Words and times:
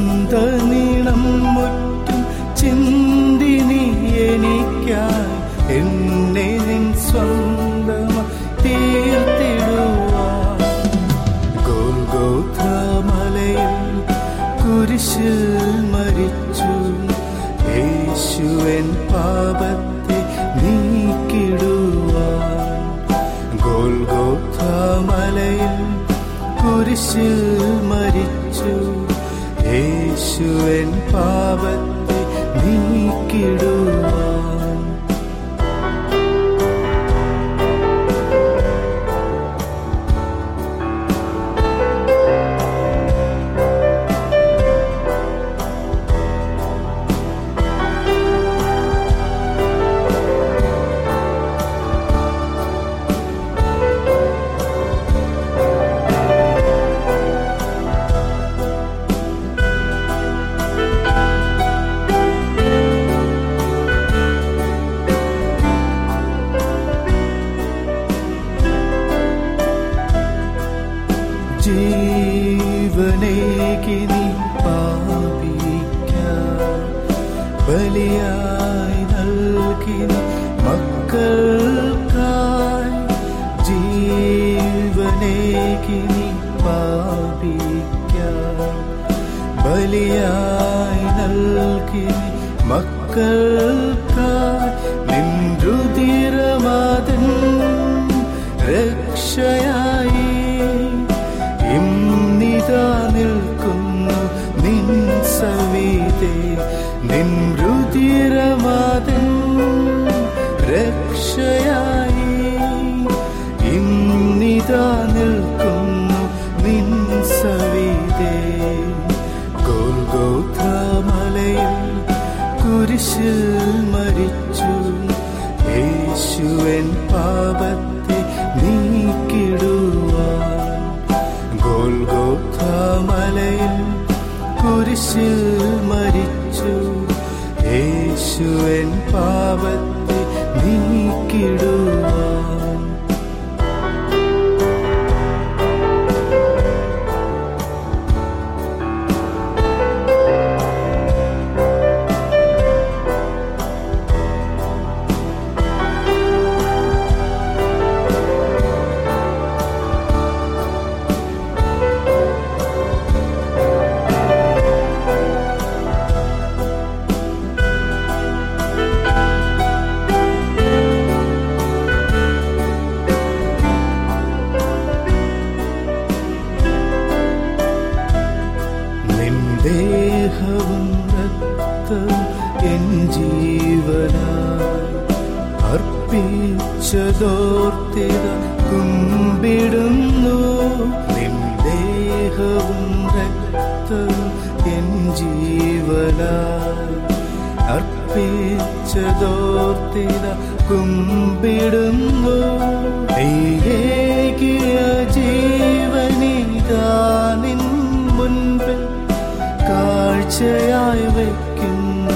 കാഴ്ചയായി 210.19 211.05
വയ്ക്കുന്നു 211.05 212.13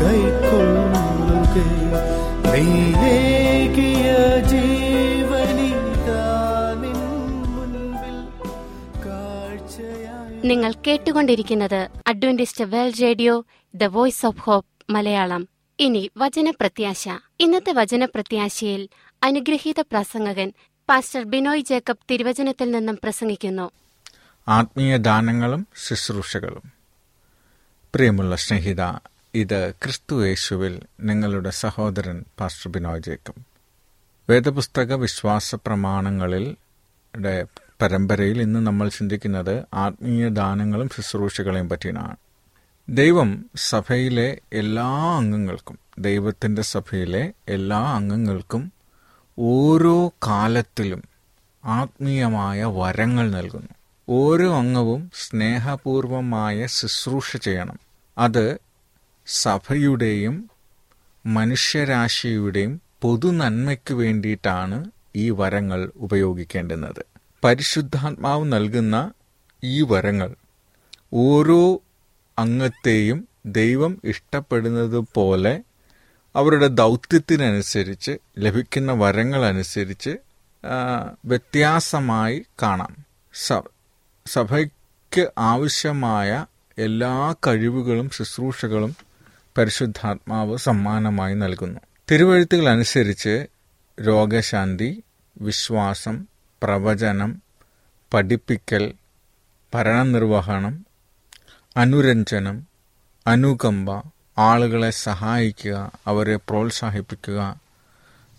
കൈക്കൊള്ളുക. 0.00 0.94
നിങ്ങൾ 10.44 10.74
കേട്ടുകൊണ്ടിരിക്കുന്നത് 10.86 11.88
Adventist 12.06 12.64
world 12.64 13.02
radio 13.02 13.44
the 13.74 13.84
voice 13.84 14.26
of 14.26 14.40
hope 14.40 14.92
Malayalam. 14.92 15.48
ഇനി 15.80 16.10
വചനപ്രത്യാശ. 16.16 17.08
ഇന്നത്തെ 17.40 17.72
വചനപ്രത്യാശയിൽ 17.72 18.88
അനുഗ്രഹീത 19.22 19.80
പ്രസംഗകൻ 19.80 20.52
പാസ്റ്റർ 20.88 21.24
ബിനോയ് 21.24 21.60
ജേക്കബ് 21.60 22.06
തിരുവചനത്തിൽ 22.10 22.70
നിന്നും 22.70 22.98
പ്രസംഗിക്കുന്നു. 23.02 23.70
ആത്മീയ 24.48 24.96
ദാനങ്ങളും 24.96 25.66
ശുശ്രൂഷകളും. 25.86 26.73
പ്രിയമുള്ള 27.94 28.36
സ്നേഹിത 28.36 28.82
ഇത് 29.34 29.70
ക്രിസ്തു 29.70 30.26
യേശുവിൽ 30.26 30.80
നിങ്ങളുടെ 31.00 31.50
സഹോദരൻ 31.50 32.24
പാസ്റ്റർ 32.40 32.70
ബിനോയ് 32.70 33.00
ജേക്കബ്. 33.00 33.42
വേദപുസ്തക 34.30 34.94
വിശ്വാസ 34.94 35.54
പ്രമാണങ്ങളിൽ 35.54 36.56
പരമ്പരയിൽ 37.82 38.42
ഇന്ന് 38.42 38.66
നമ്മൾ 38.66 38.88
ചിന്തിക്കുന്നത് 38.88 39.62
ആത്മീയ 39.74 40.28
ദാനങ്ങളും 40.28 40.88
ശുശ്രൂഷകളെയും 40.96 41.68
പറ്റിയാണ്. 41.68 42.16
ദൈവം 42.88 43.50
സഭയിലെ 43.56 44.40
എല്ലാ 44.52 45.16
അംഗങ്ങൾക്കും 45.16 45.78
ദൈവത്തിന്റെ 45.98 46.62
സഭയിലെ 46.62 47.32
എല്ലാ 47.48 47.94
അംഗങ്ങൾക്കും 47.94 48.72
ഓരോ 49.38 50.08
കാലത്തിലും 50.08 51.02
ആത്മീയമായ 51.64 52.64
വരങ്ങൾ 52.64 53.30
നൽകുന്നു. 53.30 53.68
ഓരോ 54.08 54.54
അംഗവും 54.54 55.10
സ്നേഹപൂർവമായ 55.14 56.66
ശുശ്രൂഷ 56.66 57.36
ചെയ്യണം. 57.36 57.83
അത് 58.18 58.58
സഭയുടെയും 59.26 60.50
മനുഷ്യരാശിയുടെയും 61.26 62.80
പൊതു 63.02 63.26
പൊതുനന്മയ്ക്ക് 63.26 63.94
വേണ്ടിയിട്ടാണ് 63.94 64.90
ഈ 65.16 65.30
വരങ്ങൾ 65.30 65.92
ഉപയോഗിക്കേണ്ടുന്നത്. 65.96 67.06
പരിശുദ്ധാത്മാവ് 67.44 68.52
നൽകുന്ന 68.52 69.12
ഈ 69.64 69.82
വരങ്ങൾ 69.82 70.34
ഓരോ 71.12 71.82
അംഗത്തെയും 72.38 73.28
ദൈവം 73.46 74.00
ഇഷ്ടപ്പെടുന്നത് 74.04 75.04
പോലെ 75.14 75.62
അവരുടെ 76.36 76.66
ദൗത്യത്തിനനുസരിച്ച് 76.66 78.18
ലഭിക്കുന്ന 78.38 78.92
വരങ്ങളനുസരിച്ച് 78.92 80.16
വ്യത്യാസമായി 81.24 82.46
കാണാം. 82.62 82.96
സഭയ്ക്ക് 84.26 85.28
ആവശ്യമായ 85.38 86.46
എല്ലാ 86.78 87.34
കഴിവുകളും 87.46 88.10
ശുശ്രൂഷകളും 88.10 88.96
പരിശുദ്ധാത്മാവ് 89.58 90.56
സമ്മാനമായി 90.58 91.34
നൽകുന്നു. 91.34 91.80
തിരുവഴുത്തുകൾ 92.10 92.68
അനുസരിച്ച് 92.68 93.46
രോഗശാന്തി 94.00 95.02
വിശ്വാസം 95.40 96.26
പ്രവചനം 96.62 97.42
പഠിപ്പിക്കൽ 98.14 98.94
ഭരണനിർവഹണം 99.74 100.86
അനുരഞ്ജനം 101.76 102.56
അനുകമ്പ 103.26 104.02
ആളുകളെ 104.38 104.90
സഹായിക്കുക 104.90 105.92
അവരെ 106.06 106.36
പ്രോത്സാഹിപ്പിക്കുക 106.36 107.40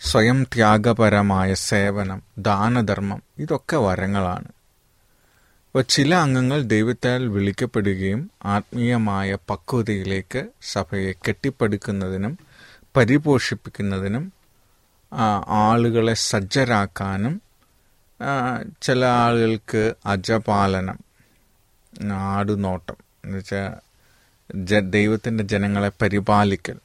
സ്വയം 0.01 0.43
ത്യാഗപരമായ 0.43 1.53
സേവനം 1.53 2.21
ദാനധർമ്മം 2.37 3.23
ഇതൊക്കെ 3.39 3.77
വരങ്ങളാണ്. 3.77 4.54
ചില 5.89 6.15
അംഗങ്ങൾ 6.15 6.61
ദൈവത്താൽ 6.65 7.21
വിളിക്കപ്പെടുകയും 7.27 8.21
ആത്മീയമായ 8.45 9.37
പക്വതയിലേക്ക് 9.49 10.41
സഭയെ 10.73 11.13
കെട്ടിപ്പടുക്കുന്നതിനും 11.25 12.33
പരിപോഷിപ്പിക്കുന്നതിനും 12.95 14.25
ആളുകളെ 15.61 16.13
സജ്ജരാക്കാനും 16.23 17.35
ചില 18.81 19.05
ആളുകൾക്ക് 19.05 19.83
അജപാലനം 20.05 20.99
ആടുനോട്ടം 22.29 22.95
എന്നുവെച്ചാൽ 23.23 23.71
ജ 24.65 24.79
ദൈവത്തിന്റെ 24.89 25.43
ജനങ്ങളെ 25.43 25.91
പരിപാലിക്കൽ 26.01 26.77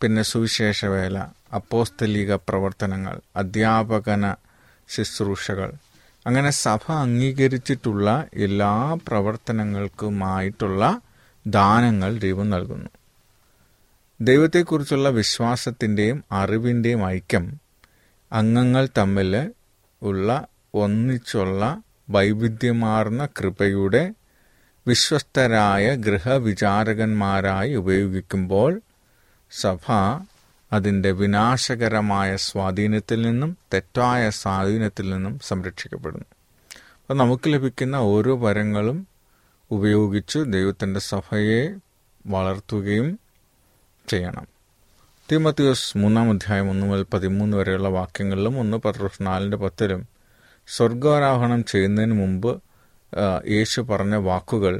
പിന്നെ 0.00 0.22
സുവിശേഷവേല 0.22 1.18
അപ്പോസ്തലിക 1.54 2.34
പ്രവർത്തനങ്ങൾ 2.48 3.20
അധ്യാപകന 3.36 4.24
ശുശ്രൂഷകൾ 4.88 5.70
അങ്ങനെ 6.28 6.50
സഭ 6.50 6.92
അംഗീകരിച്ചിട്ടുള്ള 6.92 8.08
എല്ലാ 8.34 8.72
പ്രവർത്തനങ്ങൾക്കുമായിട്ടുള്ള 9.08 10.82
ദാനങ്ങൾ 11.46 12.18
ദൈവം 12.18 12.50
നൽകുന്നു. 12.50 12.90
ദൈവത്തെക്കുറിച്ചുള്ള 14.20 15.08
വിശ്വാസത്തിന്റെയും 15.10 16.24
അറിവിന്റെയും 16.32 17.06
ഐക്യം 17.08 17.44
അംഗങ്ങൾ 18.32 18.88
തമ്മിൽ 18.98 19.32
ഉള്ള 20.02 20.28
ഒന്നിച്ചുള്ള 20.74 21.62
വൈവിധ്യമാർന്ന 22.10 23.26
കൃപയുടെ 23.38 24.02
വിശ്വസ്തരായ 24.86 25.94
ഗൃഹവിചാരകന്മാരായി 25.96 27.74
ഉപയോഗിക്കുമ്പോൾ 27.74 28.72
സഭ 29.52 29.84
അതിന്റെ 30.72 31.10
വിനാശകരമായ 31.10 32.36
സ്വാധീനത്തിൽ 32.36 33.22
നിന്നും 33.22 33.58
തെറ്റായ 33.74 34.30
സ്വാധീനത്തിൽ 34.30 35.10
നിന്നും 35.10 35.38
സംരക്ഷിക്കപ്പെടുന്നു. 35.38 36.24
അപ്പോൾ 37.00 37.14
നമുക്ക് 37.14 37.52
ലഭിക്കുന്ന 37.52 37.96
ഓരോ 37.96 38.36
വരങ്ങളും 38.36 39.06
ഉപയോഗിച്ച് 39.70 40.38
ദൈവത്തിന്റെ 40.38 41.00
സഭയെ 41.00 41.74
വളർത്തുകയും 42.26 43.18
ചെയ്യണം. 44.08 44.46
തിമത്തിയോസ് 45.32 45.98
മൂന്നാം 45.98 46.30
അധ്യായം 46.30 46.70
ഒന്ന് 46.70 46.86
മുതൽ 46.86 47.06
പതിമൂന്ന് 47.14 47.56
വരെയുള്ള 47.56 47.88
വാക്യങ്ങളിലും 47.88 48.58
ഒന്ന് 48.58 48.76
പത്രോസ് 48.76 49.22
നാലിന്റെ 49.22 49.56
പത്തിലും 49.56 50.08
സ്വർഗാരോഹണം 50.68 51.64
ചെയ്യുന്നതിന് 51.64 52.12
മുമ്പ് 52.12 52.62
യേശു 53.50 53.80
പറഞ്ഞ 53.80 54.14
വാക്കുകൾ 54.14 54.74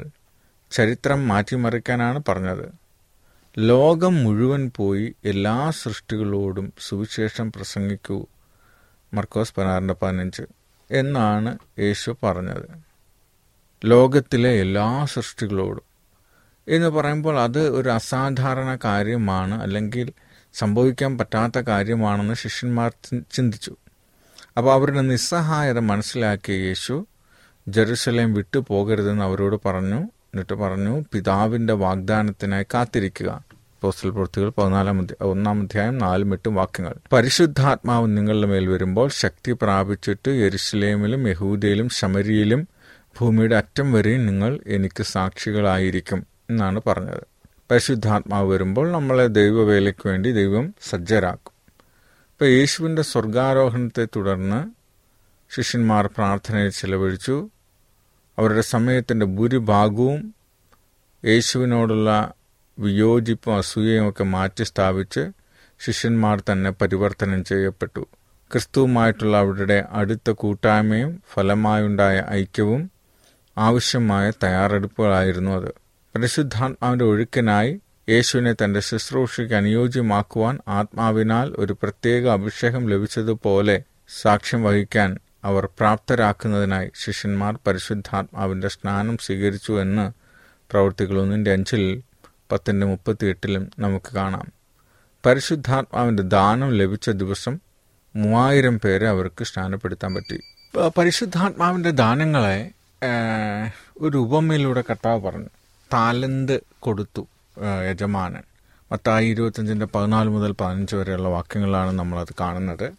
ചരിത്രം 0.70 1.28
മാറ്റിമറിക്കാനാണ് 1.28 2.22
പറഞ്ഞത്. 2.28 2.87
ലോകം 3.58 4.24
മുഴുവൻ 4.24 4.70
പോയി 4.76 5.14
എല്ലാ 5.24 5.70
സൃഷ്ടികളോടും 5.70 6.72
സുവിശേഷം 6.80 7.52
പ്രസംഗിക്കൂ. 7.52 8.26
മർക്കോസ് 9.14 9.54
പതിനാറിന്റെ 9.58 9.94
പതിനഞ്ച് 9.94 10.42
എന്നാണ് 10.90 11.58
യേശു 11.78 12.16
പറഞ്ഞത്. 12.22 12.78
ലോകത്തിലെ 13.84 14.60
എല്ലാ 14.60 15.04
സൃഷ്ടികളോടും. 15.04 15.82
എന്ന് 16.68 16.88
പറയുമ്പോൾ 16.88 17.40
അത് 17.40 17.68
ഒരു 17.68 17.88
അസാധാരണ 17.88 18.78
കാര്യമാണ് 18.84 19.62
അല്ലെങ്കിൽ 19.62 20.12
സംഭവിക്കാൻ 20.54 21.18
പറ്റാത്ത 21.18 21.58
കാര്യമാണെന്ന് 21.58 22.34
ശിഷ്യന്മാർ 22.34 22.92
ചിന്തിച്ചു. 23.32 23.76
അപ്പോൾ 24.56 24.72
അവരുടെ 24.72 25.00
നിസ്സഹായത 25.00 25.78
മനസ്സിലാക്കിയ 25.78 26.56
യേശു 26.56 27.06
ജെറുസലേം 27.68 28.34
വിട്ടു 28.34 28.64
പോകരുതെന്ന് 28.68 29.24
അവരോട് 29.24 29.68
പറഞ്ഞു. 29.68 30.08
എന്നിട്ട് 30.34 30.54
പറഞ്ഞു 30.54 31.04
പിതാവിന്റെ 31.12 31.72
വാഗ്ദാനത്തിനായി 31.72 32.66
കാത്തിരിക്കുക. 32.74 33.44
പോസ്റ്റൽ 33.82 34.10
പ്രവൃത്തികൾ 34.10 34.52
പതിനാലാം 34.58 35.06
ഒന്നാം 35.20 35.62
അധ്യായം 35.62 35.98
നാലും 35.98 36.32
എട്ടും 36.32 36.54
വാക്യങ്ങൾ. 36.54 36.94
പരിശുദ്ധാത്മാവ് 37.12 38.16
നിങ്ങളുടെ 38.16 38.46
മേൽ 38.46 38.66
വരുമ്പോൾ 38.66 39.08
ശക്തി 39.08 39.52
പ്രാപിച്ചിട്ട് 39.52 40.30
യെരുഷലേമിലും 40.30 41.28
യഹൂദയിലും 41.28 41.88
ശമരിയിലും 41.88 42.68
ഭൂമിയുടെ 43.20 43.56
അറ്റം 43.56 43.92
വരെയും 43.92 44.26
നിങ്ങൾ 44.26 44.58
എനിക്ക് 44.66 45.02
സാക്ഷികളായിരിക്കും 45.02 46.26
എന്നാണ് 46.50 46.80
പറഞ്ഞത്. 46.86 47.22
പരിശുദ്ധാത്മാവ് 47.70 48.52
വരുമ്പോൾ 48.52 48.92
നമ്മളെ 48.92 49.26
ദൈവവേലയ്ക്ക് 49.26 50.08
വേണ്ടി 50.08 50.32
ദൈവം 50.32 50.74
സജ്ജരാക്കും. 50.90 51.52
ഇപ്പോൾ 52.28 52.44
യേശുവിന്റെ 52.44 53.02
സ്വർഗാരോഹണത്തെ 53.02 54.08
തുടർന്ന് 54.16 54.70
ശിഷ്യന്മാർ 55.56 56.06
പ്രാർത്ഥനയിൽ 56.06 56.70
ചെലവഴിച്ചു. 56.70 57.50
അവരുടെ 58.38 58.60
സമയത്തിന്റെ 58.60 59.26
ഭൂരിഭാഗവും 59.26 60.34
യേശുവിനോടുള്ള 61.24 62.32
വിയോജിപ്പും 62.78 63.56
അസൂയയും 63.56 64.08
ഒക്കെ 64.08 64.24
മാറ്റി 64.24 64.64
സ്ഥാപിച്ച് 64.64 65.22
ശിഷ്യന്മാർ 65.80 66.42
തന്നെ 66.52 66.70
പരിവർത്തനം 66.70 67.44
ചെയ്യപ്പെട്ടു. 67.44 68.06
ക്രിസ്തുവുമായിട്ടുള്ള 68.52 69.36
അവരുടെ 69.36 69.84
അടുത്ത 69.92 70.30
കൂട്ടായ്മയും 70.30 71.22
ഫലമായുണ്ടായ 71.34 72.24
ഐക്യവും 72.30 72.90
ആവശ്യമായ 73.58 74.30
തയ്യാറെടുപ്പുകളായിരുന്നു 74.30 75.50
അത്. 75.50 75.70
പരിശുദ്ധാത്മാവിന്റെ 76.14 77.04
ഒഴുക്കിനായി 77.04 77.80
യേശുവിനെ 78.08 78.52
തന്റെ 78.52 78.80
ശുശ്രൂഷയ്ക്ക് 78.80 79.54
അനുയോജ്യമാക്കുവാൻ 79.54 80.58
ആത്മാവിനാൽ 80.68 81.54
ഒരു 81.58 81.72
പ്രത്യേക 81.82 82.28
അഭിഷേകം 82.28 82.88
ലഭിച്ചതുപോലെ 82.88 83.82
സാക്ഷ്യം 84.22 84.62
വഹിക്കാൻ 84.62 85.10
അവർ 85.44 85.66
പ്രാപ്തരാക്കുന്നതിനായി 85.66 86.90
ശിഷ്യന്മാർ 87.04 87.58
പരിശുദ്ധാത്മാവിന്റെ 87.66 88.68
സ്നാനം 88.68 89.18
സ്വീകരിച്ചു 89.18 89.72
എന്ന് 89.80 90.12
പ്രവൃത്തികൾ 90.70 91.20
ഒന്നിന്റെ 91.20 91.52
അഞ്ചിൽ 91.52 92.02
പത്തിന്റെ 92.52 92.86
മുപ്പത്തിയെട്ടിലും 92.86 93.70
നമുക്ക് 93.78 94.14
കാണാം. 94.14 94.52
പരിശുദ്ധാത്മാവിന്റെ 95.26 96.22
ദാനം 96.22 96.70
ലഭിച്ച 96.70 97.10
ദിവസം 97.10 97.60
മൂവായിരം 98.16 98.80
പേരെ 98.80 99.08
അവർക്ക് 99.08 99.44
സ്നാനപ്പെടുത്താൻ 99.44 100.14
പറ്റി. 100.14 100.40
പരിശുദ്ധാത്മാവിന്റെ 100.98 101.90
ദാനങ്ങളെ 101.90 102.70
ഒരു 103.98 104.16
ഉപമയിലൂടെ 104.16 104.84
കർത്താവ് 104.90 105.20
പറഞ്ഞു. 105.20 105.48
താലന്ത് 105.92 106.62
കൊടുത്തു 106.80 107.26
യജമാനൻ. 107.90 108.42
മത്തായി 108.92 109.26
ഇരുപത്തഞ്ചിന്റെ 109.26 109.86
പതിനാല് 109.86 110.28
മുതൽ 110.28 110.52
പതിനഞ്ച് 110.52 110.96
വരെയുള്ള 110.96 111.28
വാക്യങ്ങളാണ് 111.28 111.98
നമ്മളത് 111.98 112.34
കാണുന്നത്. 112.40 112.92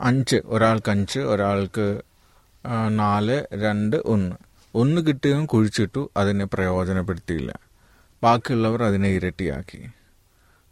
അഞ്ച്. 0.00 0.36
ഒരാൾക്ക് 0.44 0.90
അഞ്ച് 0.90 1.18
ഒരാൾക്ക് 1.18 2.00
നാല് 2.88 3.44
രണ്ട് 3.54 3.96
ഒന്ന്. 3.96 4.36
ഒന്ന് 4.74 5.00
കിട്ടുകയും 5.06 5.46
കുഴിച്ചിട്ടു 5.46 6.10
അതിനെ 6.16 6.44
പ്രയോജനപ്പെടുത്തിയില്ല. 6.44 7.58
ബാക്കിയുള്ളവർ 8.22 8.82
അതിനെ 8.82 9.08
ഇരട്ടിയാക്കി. 9.08 9.88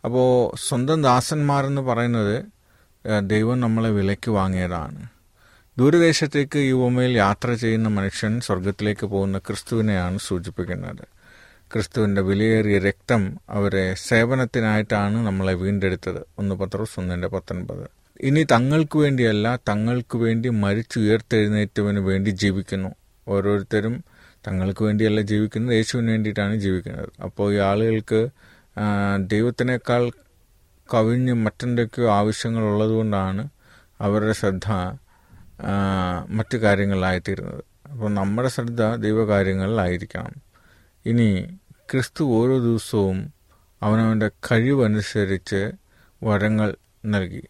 അപ്പോൾ 0.04 0.56
സ്വന്തം 0.68 1.02
ദാസന്മാരെന്ന് 1.02 1.82
പറയുന്നത് 1.82 2.44
ദൈവം 3.20 3.60
നമ്മളെ 3.60 3.90
വിലയ്ക്ക് 3.90 4.30
വാങ്ങിയതാണ്. 4.30 5.08
ദൂരദേശത്തേക്ക് 5.78 6.58
ഈ 6.58 6.72
ഭൂമിയിൽ 6.72 7.16
യാത്ര 7.16 7.54
ചെയ്യുന്ന 7.54 7.88
മനുഷ്യൻ 7.88 8.40
സ്വർഗത്തിലേക്ക് 8.40 9.06
പോകുന്ന 9.06 9.38
ക്രിസ്തുവിനെയാണ് 9.38 10.18
സൂചിപ്പിക്കുന്നത്. 10.18 11.04
ക്രിസ്തുവിന്റെ 11.72 12.22
വിലയേറിയ 12.22 12.78
രക്തം 12.78 13.40
അവരെ 13.50 13.94
സേവനത്തിനായിട്ടാണ് 13.94 15.26
നമ്മളെ 15.26 15.54
വീണ്ടെടുത്തത്. 15.54 16.20
ഒന്ന് 16.38 16.54
പത്രോസ് 16.54 17.00
ഒന്നിന്റെ 17.00 17.28
പത്തൊൻപത്. 17.28 18.05
ഇനി 18.20 18.42
തങ്ങൾക്ക് 18.42 18.99
വേണ്ടിയല്ല 18.99 19.58
തങ്ങൾക്ക് 19.68 20.18
വേണ്ടി 20.18 20.49
മരിച്ചുയർത്തെഴുന്നേറ്റവന് 20.49 21.99
വേണ്ടി 21.99 22.30
ജീവിക്കുന്നു. 22.30 22.94
ഓരോരുത്തരും 23.28 24.04
തങ്ങൾക്ക് 24.46 24.85
വേണ്ടിയല്ല 24.85 25.20
ജീവിക്കുന്നത് 25.20 25.76
യേശുവിന് 25.76 26.11
വേണ്ടിയിട്ടാണ് 26.11 26.56
ജീവിക്കുന്നത്. 26.56 27.12
അപ്പോൾ 27.23 27.54
ഈ 27.54 27.56
ആളുകൾക്ക് 27.56 28.28
ദൈവത്തിനേക്കാൾ 29.18 30.11
കവിഞ്ഞ് 30.90 31.32
മറ്റെന്തൊക്കെയോ 31.32 32.11
ആവശ്യങ്ങൾ 32.11 32.62
ഉള്ളതുകൊണ്ടാണ് 32.62 33.49
അവരുടെ 34.00 34.32
ശ്രദ്ധ 34.32 34.66
മറ്റു 36.28 36.56
കാര്യങ്ങളിലായിത്തീരുന്നത്. 36.56 37.64
അപ്പോൾ 37.90 38.11
നമ്മുടെ 38.12 38.49
ശ്രദ്ധ 38.49 38.82
ദൈവകാര്യങ്ങളിലായിരിക്കണം. 38.82 40.35
ഇനി 41.06 41.58
ക്രിസ്തു 41.90 42.25
ഓരോ 42.25 42.58
ദിവസവും 42.58 43.32
അവനവന്റെ 43.82 44.28
കഴിവനുസരിച്ച് 44.28 45.73
വരങ്ങൾ 46.25 46.76
നൽകി. 47.04 47.49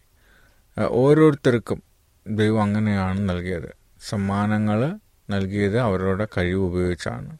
ഓരോരുത്തർക്കും 0.85 1.83
ദൈവം 2.27 2.61
അങ്ങനെയാണ് 2.61 3.29
നൽകിയത്. 3.29 3.75
സമ്മാനങ്ങൾ 4.09 4.99
നൽകിയത് 5.29 5.79
അവരുടെ 5.79 6.27
കഴിവ് 6.37 6.61
ഉപയോഗിച്ചാണ്. 6.61 7.37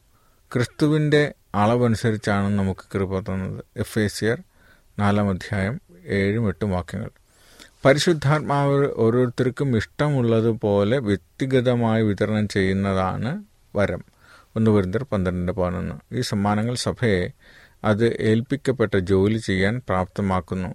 ക്രിസ്തുവിന്റെ 0.52 1.34
അളവനുസരിച്ചാണ് 1.54 2.58
നമുക്ക് 2.58 2.80
കൃപ 2.94 3.18
തന്നത്. 3.18 3.64
എഫ് 3.76 3.98
എ 3.98 4.06
സിയർ 4.06 4.42
നാലാം 4.98 5.28
അധ്യായം 5.28 5.80
ഏഴും 6.06 6.48
എട്ടും 6.48 6.70
വാക്യങ്ങൾ. 6.70 7.10
പരിശുദ്ധാത്മാവ് 7.84 8.88
ഓരോരുത്തർക്കും 8.96 9.76
ഇഷ്ടമുള്ളതുപോലെ 9.76 10.98
വ്യക്തിഗതമായി 10.98 12.02
വിതരണം 12.02 12.48
ചെയ്യുന്നതാണ് 12.48 13.44
വരം. 13.76 14.04
ഒന്ന് 14.56 14.70
വരുന്നർ 14.70 15.06
പന്ത്രണ്ട് 15.12 15.52
പതിനൊന്ന്. 15.52 15.94
ഈ 16.12 16.20
സമ്മാനങ്ങൾ 16.20 16.74
സഭയെ 16.74 17.30
അത് 17.84 18.16
ഏൽപ്പിക്കപ്പെട്ട 18.20 18.96
ജോലി 18.96 19.38
ചെയ്യാൻ 19.38 19.82
പ്രാപ്തമാക്കുന്നു. 19.88 20.68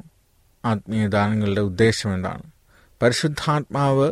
ആത്മീയദാനങ്ങളുടെ 0.65 1.61
ഉദ്ദേശം 1.61 2.13
എന്താണ്? 2.13 2.52
പരിശുദ്ധാത്മാവ് 3.03 4.11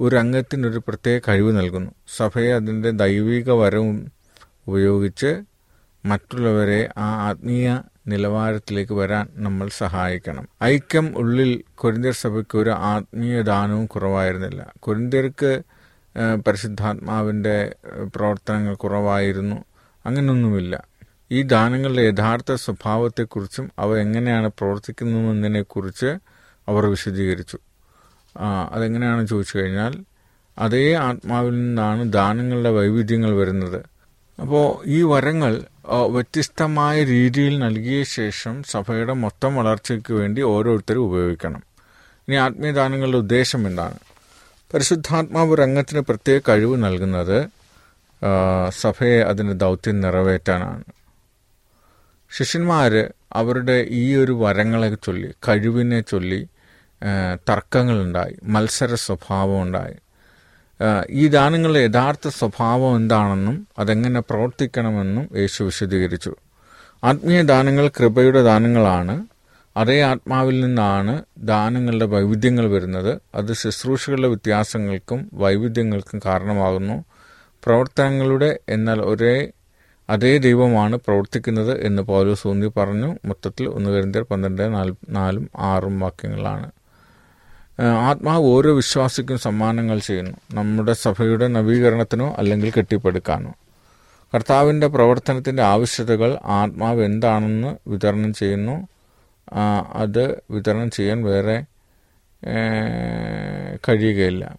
ഒരു 0.00 0.16
അംഗത്തിനൊരു 0.16 0.78
പ്രത്യേക 0.88 1.20
കഴിവ് 1.28 1.58
നൽകുന്നു. 1.58 1.90
സഭയെ 2.16 2.52
അതിന്റെ 2.52 2.90
ദൈവിക 2.90 3.50
വരവും 3.50 4.12
ഉപയോഗിച്ച് 4.68 5.42
മറ്റുള്ളവരെ 6.06 6.88
ആ 6.96 7.28
ആത്മീയ 7.28 7.80
നിലവാരത്തിലേക്ക് 8.06 8.92
വരാൻ 8.92 9.28
നമ്മൾ 9.32 9.68
സഹായിക്കണം. 9.68 10.48
ഐക്യം 10.64 11.18
ഉള്ളിൽ 11.18 11.62
കൊരിന്ത്യർ 11.74 12.12
സഭയ്ക്ക് 12.12 12.58
ഒരു 12.58 12.70
ആത്മീയ 12.70 13.42
ദാനവും 13.42 13.86
കുറവായിരുന്നില്ല. 13.86 14.72
കൊരിന്ത്യർക്ക് 14.80 15.62
പരിശുദ്ധാത്മാവിന്റെ 16.46 17.56
പ്രവർത്തനങ്ങൾ 18.16 18.74
കുറവായിരുന്നു. 18.74 19.56
അങ്ങനെയൊന്നുമില്ല 20.06 20.84
ഈ 21.30 21.42
ദാനങ്ങളുടെ 21.42 22.02
യഥാർത്ഥ 22.02 22.54
സ്വഭാവത്തെക്കുറിച്ചും 22.54 23.70
അവ 23.78 23.98
എങ്ങനെയാണ് 23.98 24.48
പ്രവർത്തിക്കുന്നതെന്നതിനെക്കുറിച്ച് 24.48 26.10
അവർ 26.68 26.86
വിശദീകരിച്ചു. 26.86 27.58
അതെങ്ങനെയാണെന്ന് 28.72 29.26
ചോദിച്ചു 29.26 29.58
കഴിഞ്ഞാൽ 29.58 29.92
അതേ 30.58 30.92
ആത്മാവിൽ 30.94 31.54
നിന്നാണ് 31.60 32.12
ദാനങ്ങളുടെ 32.12 32.70
വൈവിധ്യങ്ങൾ 32.70 33.32
വരുന്നത്. 33.36 33.80
അപ്പോൾ 34.40 34.66
ഈ 34.86 35.02
വരങ്ങൾ 35.02 35.52
വ്യത്യസ്തമായ 36.10 37.04
രീതിയിൽ 37.04 37.58
നൽകിയ 37.58 38.02
ശേഷം 38.02 38.62
സഭയുടെ 38.62 39.12
മൊത്തം 39.12 39.56
വളർച്ചയ്ക്ക് 39.56 40.12
വേണ്ടി 40.12 40.42
ഓരോരുത്തരും 40.42 41.04
ഉപയോഗിക്കണം. 41.08 41.62
ഇനി 42.28 42.36
ആത്മീയദാനങ്ങളുടെ 42.36 43.16
ഉദ്ദേശം 43.16 43.66
എന്താണ്? 43.66 43.98
പരിശുദ്ധാത്മാവ് 44.74 45.56
രംഗത്തിന് 45.58 46.00
പ്രത്യേക 46.00 46.40
കഴിവ് 46.48 46.84
നൽകുന്നത് 46.84 47.38
സഭയെ 48.80 49.20
അതിന്റെ 49.22 49.54
ദൗത്യം 49.54 50.00
നിറവേറ്റാനാണ്. 50.00 50.84
ശിഷ്യന്മാർ 52.30 52.92
അവരുടെ 53.32 53.86
ഈ 53.90 54.14
ഒരു 54.14 54.32
വരങ്ങളെ 54.32 54.88
ചൊല്ലി 54.94 55.30
കഴിവിനെ 55.48 56.00
ചൊല്ലി 56.00 56.40
തർക്കങ്ങളുണ്ടായി 57.48 58.36
മത്സര 58.44 58.94
സ്വഭാവം 58.94 59.62
ഉണ്ടായി 59.62 59.94
ഈ 61.10 61.28
ദാനങ്ങളുടെ 61.28 61.78
യഥാർത്ഥ 61.78 62.28
സ്വഭാവം 62.28 62.96
എന്താണെന്നും 62.96 63.68
അതെങ്ങനെ 63.78 64.20
പ്രവർത്തിക്കണമെന്നും 64.20 65.28
യേശു 65.36 65.64
വിശദീകരിച്ചു. 65.64 66.34
ആത്മീയ 67.04 67.42
ദാനങ്ങൾ 67.42 67.88
കൃപയുടെ 67.88 68.42
ദാനങ്ങളാണ്. 68.42 69.26
അതേ 69.76 70.00
ആത്മാവിൽ 70.00 70.60
നിന്നാണ് 70.60 71.24
ദാനങ്ങളുടെ 71.38 72.06
വൈവിധ്യങ്ങൾ 72.06 72.66
വരുന്നത്. 72.70 73.20
അത് 73.34 73.52
ശുശ്രൂഷകളുടെ 73.52 74.28
വ്യത്യാസങ്ങൾക്കും 74.28 75.30
വൈവിധ്യങ്ങൾക്കും 75.34 76.20
കാരണമാകുന്നു. 76.26 77.04
പ്രവർത്തനങ്ങളുടെ 77.64 78.58
എന്നാൽ 78.68 79.00
ഒരേ 79.02 79.50
അതേ 80.10 80.38
ദൈവമാണ് 80.38 80.96
പ്രവർത്തിക്കുന്നത് 80.96 81.86
എന്ന് 81.86 82.02
പൗലോസ് 82.02 82.48
ഊന്നി 82.48 82.66
പറഞ്ഞു. 82.76 83.18
മൊത്തത്തിൽ 83.24 83.68
ഒന്ന് 83.68 83.90
കഴിഞ്ഞാൽ 83.90 84.22
പന്ത്രണ്ട് 84.22 84.74
നാല് 84.74 84.94
നാലും 85.08 85.50
ആറും 85.58 86.00
വാക്യങ്ങളാണ്. 86.00 86.70
ആത്മാവ് 87.80 88.44
ഓരോ 88.44 88.76
വിശ്വാസിക്കും 88.76 89.38
സമ്മാനങ്ങൾ 89.38 89.98
ചെയ്യുന്നു. 89.98 90.36
നമ്മുടെ 90.54 90.92
സഭയുടെ 90.92 91.46
നവീകരണത്തിനോ 91.48 92.34
അല്ലെങ്കിൽ 92.38 92.72
കെട്ടിപ്പടുക്കാനോ. 92.78 93.54
കർത്താവിന്റെ 94.34 94.86
പ്രവർത്തനത്തിന്റെ 94.86 95.62
ആവശ്യതകൾ 95.62 96.38
ആത്മാവ് 96.44 97.04
എന്താണെന്ന് 97.04 97.76
വിതരണം 97.88 98.34
ചെയ്യുന്നു. 98.34 98.88
അത് 99.94 100.42
വിതരണം 100.50 100.90
ചെയ്യാൻ 100.90 101.22
വേറെ 101.24 101.64
കഴിയുകയില്ല. 103.88 104.56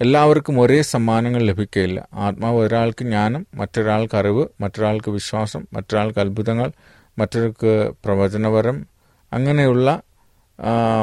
എല്ലാവർക്കും 0.00 0.60
ഒരേ 0.60 0.82
സമ്മാനങ്ങൾ 0.82 1.42
ലഭിക്കുകയില്ല. 1.42 2.08
ആത്മാവ് 2.14 2.58
ഒരാൾക്ക് 2.60 3.02
ജ്ഞാനം 3.02 3.46
മറ്റൊരാൾക്ക് 3.54 4.16
അറിവ് 4.16 4.46
മറ്റൊരാൾക്ക് 4.60 5.10
വിശ്വാസം 5.10 5.66
മറ്റൊരാൾക്ക് 5.72 6.18
അത്ഭുതങ്ങൾ 6.18 6.72
മറ്റൊരാൾക്ക് 7.18 7.92
പ്രവചനപരം 8.04 8.86
അങ്ങനെയുള്ള 9.32 10.02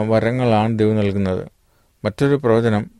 വരങ്ങളാണ് 0.07 0.79
ദൈവം 0.79 0.95
നൽകുന്നത്. 0.95 1.47
മറ്റൊരു 2.05 2.35
പ്രവചനം 2.35 2.91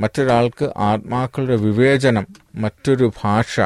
മറ്റൊരാൾക്ക് 0.00 0.70
ആത്മാക്കളുടെ 0.76 1.56
വിവേചനം 1.56 2.26
മറ്റൊരു 2.54 3.12
ഭാഷ 3.24 3.60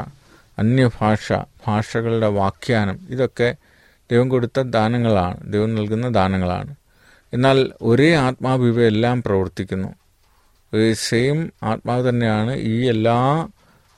അന്യഭാഷ 0.59 1.33
ഭാഷകളുടെ 1.67 2.27
വാഖ്യാനം 2.27 3.01
ഇതൊക്കെ 3.11 3.57
ദൈവം 4.11 4.29
കൊടുത്ത 4.29 4.61
ദാനങ്ങളാണ് 4.61 5.53
ദൈവം 5.53 5.75
നൽകുന്ന 5.75 6.09
ദാനങ്ങളാണ്. 6.09 6.75
എന്നാൽ 7.33 7.73
ഒരേ 7.83 8.15
ആത്മാവ് 8.15 8.67
ഇവയെല്ലാം 8.67 9.23
പ്രവർത്തിക്കുന്നു. 9.23 9.89
സെയിം 10.93 11.53
ആത്മാവ് 11.63 12.09
തന്നെയാണ് 12.09 12.57
ഈ 12.57 12.89
എല്ലാ 12.89 13.49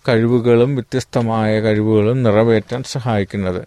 കഴിവുകളും 0.09 0.75
വ്യത്യസ്തമായ 0.75 1.61
കഴിവുകളും 1.61 2.23
നിറവേറ്റാൻ 2.23 2.83
സഹായിക്കുന്നത്. 2.83 3.63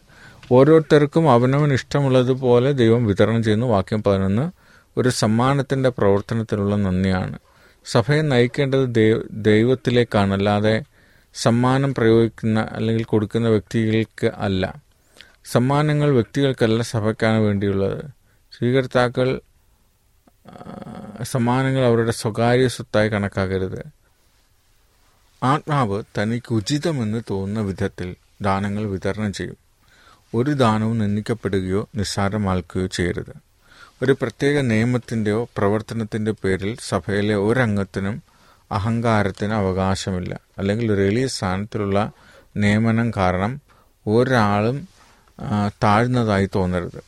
ഓരോരുത്തർക്കും 0.51 1.31
അവനവൻ 1.31 1.73
ഇഷ്ടമുള്ളതുപോലെ 1.73 2.71
ദൈവം 2.71 3.05
വിതരണം 3.05 3.43
ചെയ്യുന്നു. 3.43 3.65
വാക്യം 3.65 4.03
പതിനൊന്ന് 4.03 4.51
ഒരു 4.97 5.09
സമ്മാനത്തിന്റെ 5.09 5.89
പ്രവർത്തനത്തിലുള്ള 5.89 6.75
നന്ദിയാണ്. 6.75 7.39
സഭയെ 7.85 8.21
നയിക്കേണ്ടത് 8.21 8.95
ദൈവ 8.95 9.21
ദൈവത്തിലേക്കാണ് 9.31 10.33
അല്ലാതെ 10.33 10.83
സമ്മാനം 11.33 11.93
പ്രയോഗിക്കുന്ന 11.93 12.67
അല്ലെങ്കിൽ 12.71 13.03
കൊടുക്കുന്ന 13.03 13.47
വ്യക്തികൾക്ക് 13.47 14.27
അല്ല. 14.27 14.75
സമ്മാനങ്ങൾ 15.45 16.11
വ്യക്തികൾക്കല്ല 16.11 16.83
സഭയ്ക്കാണ് 16.83 17.37
വേണ്ടിയുള്ളത്. 17.37 18.03
സ്വീകർത്താക്കൾ 18.57 19.41
സമ്മാനങ്ങൾ 21.23 21.85
അവരുടെ 21.85 22.11
സ്വകാര്യ 22.11 22.67
സ്വത്തായി 22.67 23.09
കണക്കാക്കരുത്. 23.09 23.85
ആത്മാവ് 25.43 26.03
തനിക്ക് 26.17 26.53
ഉചിതമെന്ന് 26.53 27.21
തോന്നുന്ന 27.29 27.67
വിധത്തിൽ 27.67 28.15
ദാനങ്ങൾ 28.41 28.85
വിതരണം 28.85 29.33
ചെയ്യും. 29.33 29.57
ഒരു 30.35 30.51
ദാനവും 30.51 30.97
നിന്ദിക്കപ്പെടുകയോ 30.97 31.89
നിസ്സാരമാക്കുകയോ 31.95 32.87
ചെയ്യരുത്. 32.87 33.46
ഒരു 34.03 34.13
പ്രത്യേക 34.21 34.59
നിയമത്തിന്റെയോ 34.61 35.49
പ്രവർത്തനത്തിന്റെ 35.57 36.31
പേരിൽ 36.31 36.77
സഭയിലെ 36.81 37.35
ഒരംഗത്തിനും 37.35 38.21
അഹങ്കാരത്തിന് 38.71 39.53
അവകാശമില്ല. 39.53 40.39
അല്ലെങ്കിൽ 40.57 40.91
ഒരു 40.91 41.01
എളിയ 41.01 41.27
സ്ഥാനത്തിലുള്ള 41.27 42.11
നിയമനം 42.57 43.11
കാരണം 43.17 43.53
ഒരാളും 44.07 44.77
താഴ്ന്നതായി 45.83 46.49
തോന്നരുത്. 46.55 47.01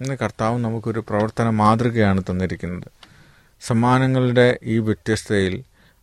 ഇന്ന് 0.00 0.16
കർത്താവ് 0.22 0.58
നമുക്കൊരു 0.58 1.00
പ്രവർത്തന 1.08 1.50
മാതൃകയാണ് 1.50 2.22
തന്നിരിക്കുന്നത്. 2.22 2.90
സമ്മാനങ്ങളുടെ 3.60 4.58
ഈ 4.62 4.78
വ്യത്യസ്തതയിൽ 4.78 5.54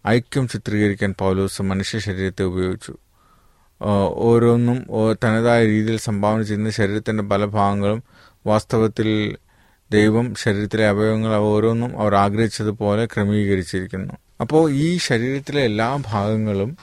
ഐക്യം 0.08 0.48
ചിത്രീകരിക്കാൻ 0.48 1.16
പൗലോസ് 1.20 1.62
മനുഷ്യ 1.62 2.00
ശരീരത്തെ 2.00 2.44
ഉപയോഗിച്ചു. 2.44 2.96
ഓരോന്നും 4.28 4.80
തനതായ 5.24 5.66
രീതിയിൽ 5.66 6.00
സംഭാവന 6.00 6.42
ചെയ്യുന്ന 6.42 6.70
ശരീരത്തിന്റെ 6.70 7.24
പല 7.24 7.46
ഭാഗങ്ങളും 7.46 8.04
വാസ്തവത്തിൽ 8.48 9.10
ദൈവം 9.92 10.36
ശരീരത്തിലെ 10.36 10.86
അവയവങ്ങൾ 10.88 11.34
ഓരോന്നും 11.52 11.92
അവർ 12.02 12.14
ആഗ്രഹിച്ചതുപോലെ 12.16 13.06
ക്രമീകരിച്ചിരിക്കുന്നു. 13.06 14.14
അപ്പോൾ 14.42 14.64
ഈ 14.72 14.98
ശരീരത്തിലെ 14.98 15.62
എല്ലാ 15.62 15.90
ഭാഗങ്ങളും 16.08 16.78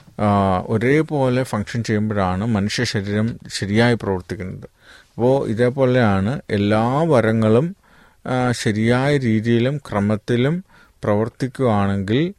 ഒരേപോലെ 0.67 1.43
ഫങ്ഷൻ 1.43 1.83
ചെയ്യുമ്പോഴാണ് 1.83 2.45
മനുഷ്യ 2.45 2.83
ശരീരം 2.83 3.27
ശരിയായി 3.57 3.93
പ്രവർത്തിക്കുന്നത്. 3.93 4.67
അപ്പോൾ 5.15 5.35
ഇതേപോലെയാണ് 5.47 6.41
എല്ലാ 6.49 6.83
വരങ്ങളും 7.11 7.75
ശരിയായ 8.51 9.11
രീതിയിലും 9.17 9.77
ക്രമത്തിലും 9.77 10.63
പ്രവർത്തിക്കുകയാണെങ്കിൽ 11.03 12.33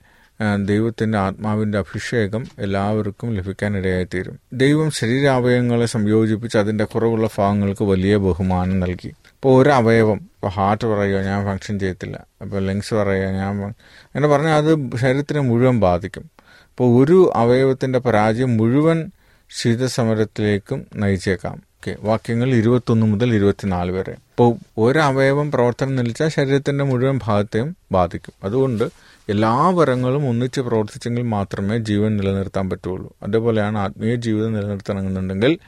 ദൈവത്തിന്റെ 0.67 1.19
ആത്മാവിന്റെ 1.19 1.79
അഭിഷേകം 1.79 2.43
എല്ലാവർക്കും 2.59 3.35
ലഭിക്കാനിടയായിത്തീരും. 3.35 4.37
ദൈവം 4.53 4.89
ശരീരാവയവങ്ങളെ 4.91 5.87
സംയോജിപ്പിച്ച് 5.87 6.59
അതിന്റെ 6.59 6.85
കുറവുള്ള 6.85 7.29
ഭാഗങ്ങൾക്ക് 7.39 7.85
വലിയ 7.85 8.17
ബഹുമാനം 8.17 8.79
നൽകി. 8.81 9.11
ഇപ്പോൾ 9.40 9.62
ഒരു 9.62 9.70
അവയവം. 9.70 10.16
ഇപ്പോൾ 10.16 10.49
ഹാർട്ട് 10.49 10.87
പറയുക 10.87 11.20
ഞാൻ 11.20 11.44
ഫങ്ഷൻ 11.44 11.78
ചെയ്യത്തില്ല. 11.78 12.26
അപ്പോൾ 12.42 12.66
ലങ്സ് 12.66 12.94
പറയുക 12.94 13.26
ഞാൻ 13.26 13.64
അങ്ങനെ 13.66 14.28
പറഞ്ഞാൽ 14.28 14.56
അത് 14.56 14.97
ശരീരത്തിനെ 14.97 15.40
മുഴുവൻ 15.40 15.80
ബാധിക്കും. 15.80 16.25
അപ്പോൾ 16.70 17.04
ഒരു 17.04 17.30
അവയവത്തിന്റെ 17.35 17.99
പരാജയം 17.99 18.56
മുഴുവൻ 18.56 19.11
ശീതസമരത്തിലേക്കും 19.50 20.87
നയിച്ചേക്കാം. 20.97 21.52
ഓക്കെ 21.52 21.97
വാക്യങ്ങൾ 22.00 22.49
ഇരുപത്തൊന്ന് 22.54 23.06
മുതൽ 23.06 23.35
ഇരുപത്തിനാല് 23.35 23.90
വരെ. 23.92 24.12
ഇപ്പോൾ 24.12 24.99
അവയവം 24.99 25.50
പ്രവർത്തനം 25.50 25.97
നിലച്ചാൽ 25.97 26.28
ശരീരത്തിന്റെ 26.28 26.85
മുഴുവൻ 26.85 27.20
ഭാഗത്തെയും 27.23 27.76
ബാധിക്കും. 27.92 28.35
അതുകൊണ്ട് 28.44 28.85
എല്ലാ 29.28 29.68
വരങ്ങളും 29.68 30.28
ഒന്നിച്ച് 30.28 30.61
പ്രവർത്തിച്ചെങ്കിൽ 30.61 31.23
മാത്രമേ 31.23 31.78
ജീവൻ 31.78 32.16
നിലനിർത്താൻ 32.16 32.70
പറ്റുള്ളൂ. 32.70 33.12
അതേപോലെയാണ് 33.23 33.78
ആത്മീയ 33.78 34.14
ജീവിതം 34.14 34.52
നിലനിർത്തണമെന്നുണ്ടെങ്കിൽ 34.52 35.59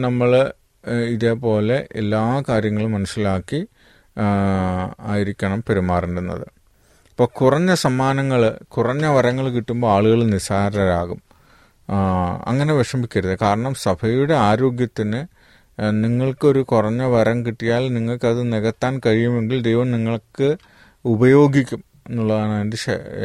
നമ്മൾ 0.00 0.52
ഇതേപോലെ 0.90 1.88
എല്ലാ 1.94 2.42
കാര്യങ്ങളും 2.48 2.92
മനസ്സിലാക്കി 2.92 3.68
ആയിരിക്കണം 5.00 5.64
പെരുമാറേണ്ടുന്നത്. 5.68 6.46
ഇപ്പോൾ 7.10 7.26
കുറഞ്ഞ 7.26 7.74
സമ്മാനങ്ങൾ 7.74 8.58
കുറഞ്ഞ 8.68 9.06
വരങ്ങൾ 9.06 9.48
കിട്ടുമ്പോൾ 9.48 9.92
ആളുകൾ 9.92 10.24
നിസ്സാരരാകും. 10.24 11.22
അങ്ങനെ 12.46 12.74
വിഷമിക്കരുത്. 12.74 13.38
കാരണം 13.42 13.74
സഭയുടെ 13.74 14.34
ആരോഗ്യത്തിന് 14.34 15.26
നിങ്ങൾക്കൊരു 16.04 16.60
കുറഞ്ഞ 16.60 17.02
വരം 17.02 17.46
കിട്ടിയാൽ 17.46 17.94
നിങ്ങൾക്കത് 17.94 18.52
നികത്താൻ 18.52 19.00
കഴിയുമെങ്കിൽ 19.06 19.62
ദൈവം 19.62 19.90
നിങ്ങൾക്ക് 19.90 20.56
ഉപയോഗിക്കും 21.04 21.84
എന്നുള്ളതാണ് 22.08 22.52
അതിന്റെ 22.52 22.76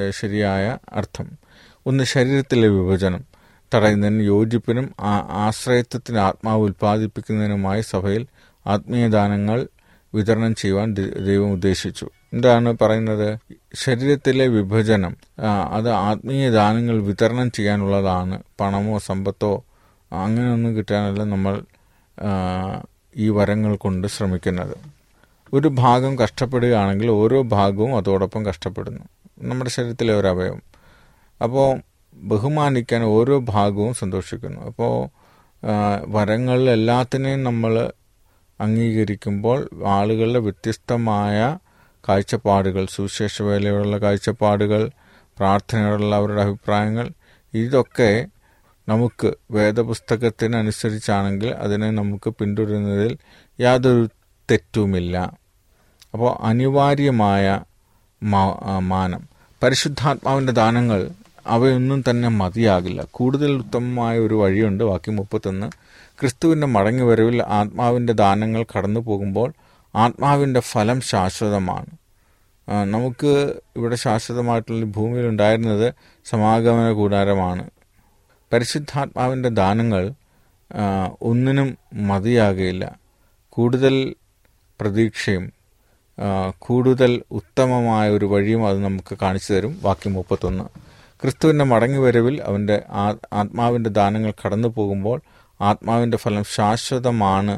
ശരിയായ 0.10 0.78
അർത്ഥം. 0.94 1.32
ഒന്ന് 1.86 2.04
ശരീരത്തിലെ 2.04 2.68
വിഭജനം. 2.68 3.24
തടയുന്നതിനും 3.74 4.22
യോജിപ്പിനും 4.22 4.94
ആശ്രയത്വത്തിന് 5.30 6.18
ആത്മാവ് 6.18 6.62
ഉൽപ്പാദിപ്പിക്കുന്നതിനുമായി 6.62 7.82
സഭയിൽ 7.82 8.28
ആത്മീയദാനങ്ങൾ 8.68 9.68
വിതരണം 10.14 10.56
ചെയ്യുവാൻ 10.56 10.94
ദൈവം 10.94 11.52
ഉദ്ദേശിച്ചു. 11.52 12.10
എന്താണ് 12.34 12.78
പറയുന്നത്? 12.82 13.40
ശരീരത്തിലെ 13.76 14.48
വിഭജനം 14.48 15.18
അത് 15.74 15.90
ആത്മീയ 15.90 16.50
ദാനങ്ങൾ 16.50 17.02
വിതരണം 17.02 17.52
ചെയ്യാനുള്ളതാണ്. 17.52 18.44
പണമോ 18.60 18.98
സമ്പത്തോ 18.98 19.64
അങ്ങനെയൊന്നും 20.12 20.78
കിട്ടാനല്ല 20.78 21.24
നമ്മൾ 21.24 21.62
ഈ 23.16 23.30
വരങ്ങൾ 23.30 23.76
കൊണ്ട് 23.76 24.08
ശ്രമിക്കുന്നത്. 24.08 24.78
ഒരു 25.54 25.68
ഭാഗം 25.68 26.20
കഷ്ടപ്പെടുകയാണെങ്കിൽ 26.20 27.12
ഓരോ 27.12 27.42
ഭാഗവും 27.42 27.98
അതോടൊപ്പം 27.98 28.46
കഷ്ടപ്പെടുന്നു. 28.46 29.04
നമ്മുടെ 29.40 29.70
ശരീരത്തിലെ 29.70 30.14
ഒരു 30.14 30.28
അവയവം. 30.28 30.62
അപ്പോൾ 31.44 31.82
ബഹുമാനിക്കാൻ 32.24 33.04
ഓരോ 33.04 33.40
ഭാഗവും 33.40 33.94
സന്തോഷിക്കുന്നു. 33.94 34.62
അപ്പോൾ 34.62 35.10
വരങ്ങൾ 36.08 36.70
എല്ലാത്തിനെയും 36.70 37.44
നമ്മൾ 37.44 37.92
അംഗീകരിക്കുമ്പോൾ 38.62 39.70
ആളുകളുടെ 39.86 40.40
വ്യത്യസ്തമായ 40.40 41.58
കാഴ്ചപ്പാടുകൾ 42.10 42.86
സുവിശേഷ 42.86 43.42
വേലയോടുള്ള 43.42 43.98
കാഴ്ചപ്പാടുകൾ 43.98 44.90
പ്രാർത്ഥനയോടുള്ള 45.38 46.16
അവരുടെ 46.16 46.42
അഭിപ്രായങ്ങൾ 46.42 47.10
ഇതൊക്കെ 47.54 48.26
നമുക്ക് 48.90 49.34
വേദപുസ്തകത്തിനനുസരിച്ചാണെങ്കിൽ 49.52 51.52
അതിനെ 51.52 51.92
നമുക്ക് 51.92 52.30
പിന്തുടരുന്നതിൽ 52.30 53.18
യാതൊരു 53.60 54.10
തെറ്റുമില്ല. 54.52 55.34
അപ്പോൾ 56.14 56.38
അനിവാര്യമായ 56.42 57.62
മാനം. 58.80 59.30
പരിശുദ്ധാത്മാവിന്റെ 59.64 60.54
ദാനങ്ങൾ 60.54 61.12
അവയൊന്നും 61.48 62.04
തന്നെ 62.10 62.30
മതിയാകില്ല. 62.30 63.04
കൂടുതൽ 63.12 63.52
ഉത്തമമായ 63.52 64.20
ഒരു 64.20 64.36
വഴിയുണ്ട്. 64.36 64.84
വാക്യം 64.84 65.16
മുപ്പത്തൊന്ന്. 65.16 65.68
ക്രിസ്തുവിന്റെ 66.20 66.68
മടങ്ങി 66.68 67.04
വരവിൽ 67.04 67.44
ആത്മാവിന്റെ 67.44 68.14
ദാനങ്ങൾ 68.14 68.66
കടന്നു 68.76 69.00
പോകുമ്പോൾ 69.00 69.54
ആത്മാവിന്റെ 69.96 70.60
ഫലം 70.60 71.02
ശാശ്വതമാണ്. 71.02 71.86
നമുക്ക് 72.86 73.54
ഇവിടെ 73.76 73.96
ശാശ്വതമായിട്ടുള്ള 73.96 74.86
ഭൂമിയിൽ 74.86 75.28
ഉണ്ടായിരുന്നത് 75.28 75.94
സമാഗമന 76.26 76.92
കൂടാരമാണ്. 76.92 77.70
പരിശുദ്ധാത്മാവിന്റെ 78.54 79.50
ദാനങ്ങൾ 79.50 80.14
ഒന്നിനും 81.22 81.78
മതിയാകുകയില്ല 81.94 82.96
കൂടുതൽ 83.50 84.16
പ്രതീക്ഷയും 84.82 85.54
കൂടുതൽ 86.60 87.22
ഉത്തമമായ 87.32 88.10
ഒരു 88.10 88.26
വഴിയും 88.26 88.68
അത് 88.68 88.84
നമുക്ക് 88.84 89.18
കാണിച്ചു 89.22 89.54
തരും. 89.54 89.80
വാക്യം 89.82 90.14
മുപ്പത്തൊന്ന്. 90.14 90.87
ക്രിസ്തുവിന്റെ 91.22 91.66
മടങ്ങിവരവിൽ 91.66 92.42
അവന്റെ 92.42 92.84
ആത്മാവിന്റെ 93.34 93.90
ദാനങ്ങൾ 93.90 94.34
കടന്നു 94.46 94.68
പോകുമ്പോൾ 94.68 95.22
ആത്മാവിന്റെ 95.62 96.18
ഫലം 96.18 96.44
ശാശ്വതമാണ്. 96.44 97.52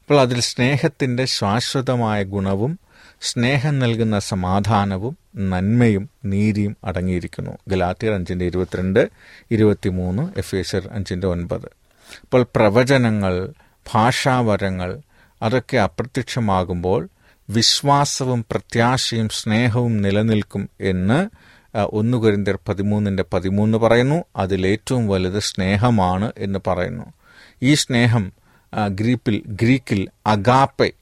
അപ്പോൾ 0.00 0.20
അതിൽ 0.20 0.40
സ്നേഹത്തിന്റെ 0.40 1.24
ശാശ്വതമായ 1.24 2.22
ഗുണവും 2.22 2.78
സ്നേഹം 3.20 3.78
നൽകുന്ന 3.78 4.18
സമാധാനവും 4.18 5.18
നന്മയും 5.36 6.10
നീതിയും 6.24 6.76
അടങ്ങിയിരിക്കുന്നു. 6.84 7.58
ഗലാത്തിയർ 7.68 8.12
അഞ്ചിന്റെ 8.14 8.44
ഇരുപത്തിരണ്ട് 8.44 9.10
ഇരുപത്തിമൂന്ന് 9.50 10.38
എഫ് 10.38 10.56
എസർ 10.56 10.88
അഞ്ചിന്റെ 10.92 11.26
ഒൻപത്. 11.26 11.66
അപ്പോൾ 12.22 12.46
പ്രവചനങ്ങൾ 12.56 13.52
ഭാഷാവരങ്ങൾ 13.94 14.98
അതൊക്കെ 15.42 15.76
അപ്രത്യക്ഷമാകുമ്പോൾ 15.76 17.08
വിശ്വാസവും 17.50 18.44
പ്രത്യാശയും 18.50 19.28
സ്നേഹവും 19.28 19.96
നിലനിൽക്കും 20.02 20.70
എന്ന് 20.80 21.18
ഒന്ന് 21.74 22.18
കൊരിന്ത്യർ 22.18 22.58
പതിമൂന്നിന്റെ 22.68 23.24
പതിമൂന്ന് 23.32 23.78
പറയുന്നു. 23.78 24.24
അതിലേറ്റവും 24.36 25.08
വലുത് 25.08 25.38
സ്നേഹമാണ് 25.38 26.32
എന്ന് 26.38 26.58
പറയുന്നു. 26.66 27.04
ഈ 27.62 27.74
സ്നേഹം 27.74 28.32
ഗ്രീപ്പിൽ 28.88 29.42
ഗ്രീക്കിൽ 29.46 30.08
അഗാപ്പെ 30.26 30.92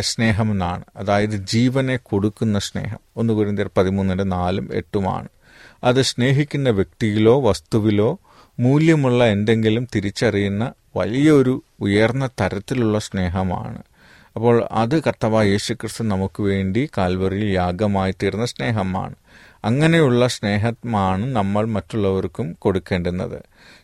സ്നേഹം 0.00 0.50
എന്നാണ്. 0.50 0.84
അതായത് 0.96 1.36
ജീവനെ 1.46 1.96
കൊടുക്കുന്ന 1.96 2.58
സ്നേഹം. 2.58 2.98
ഒന്ന് 3.16 3.34
കുരിന്തിയർ 3.34 3.70
പതിമൂന്നിന്റെ 3.76 4.24
നാലും 4.24 4.68
എട്ടുമാണ്. 4.72 5.28
അത് 5.84 6.02
സ്നേഹിക്കുന്ന 6.02 6.70
വ്യക്തിയിലോ 6.70 7.40
വസ്തുവിലോ 7.40 8.18
മൂല്യമുള്ള 8.58 9.24
എന്തെങ്കിലും 9.24 9.88
തിരിച്ചറിയുന്ന 9.94 10.72
വലിയൊരു 10.96 11.62
ഉയർന്ന 11.80 12.26
തരത്തിലുള്ള 12.40 12.98
സ്നേഹമാണ്. 12.98 13.82
അപ്പോൾ 14.36 14.68
അത് 14.72 15.02
കർത്തവായ 15.02 15.48
യേശുക്രിസ്തു 15.48 16.02
നമുക്ക് 16.04 16.42
വേണ്ടി 16.42 16.90
കാൽവറിയിൽ 16.98 17.50
യാഗമായി 17.50 18.14
തീർന്ന 18.22 18.44
സ്നേഹമാണ്. 18.44 19.14
അങ്ങനെയുള്ള 19.64 20.28
സ്നേഹമാണ് 20.28 21.26
നമ്മൾ 21.36 21.64
മറ്റുള്ളവർക്കും 21.66 22.56
കൊടുക്കേണ്ടുന്നത്. 22.58 23.38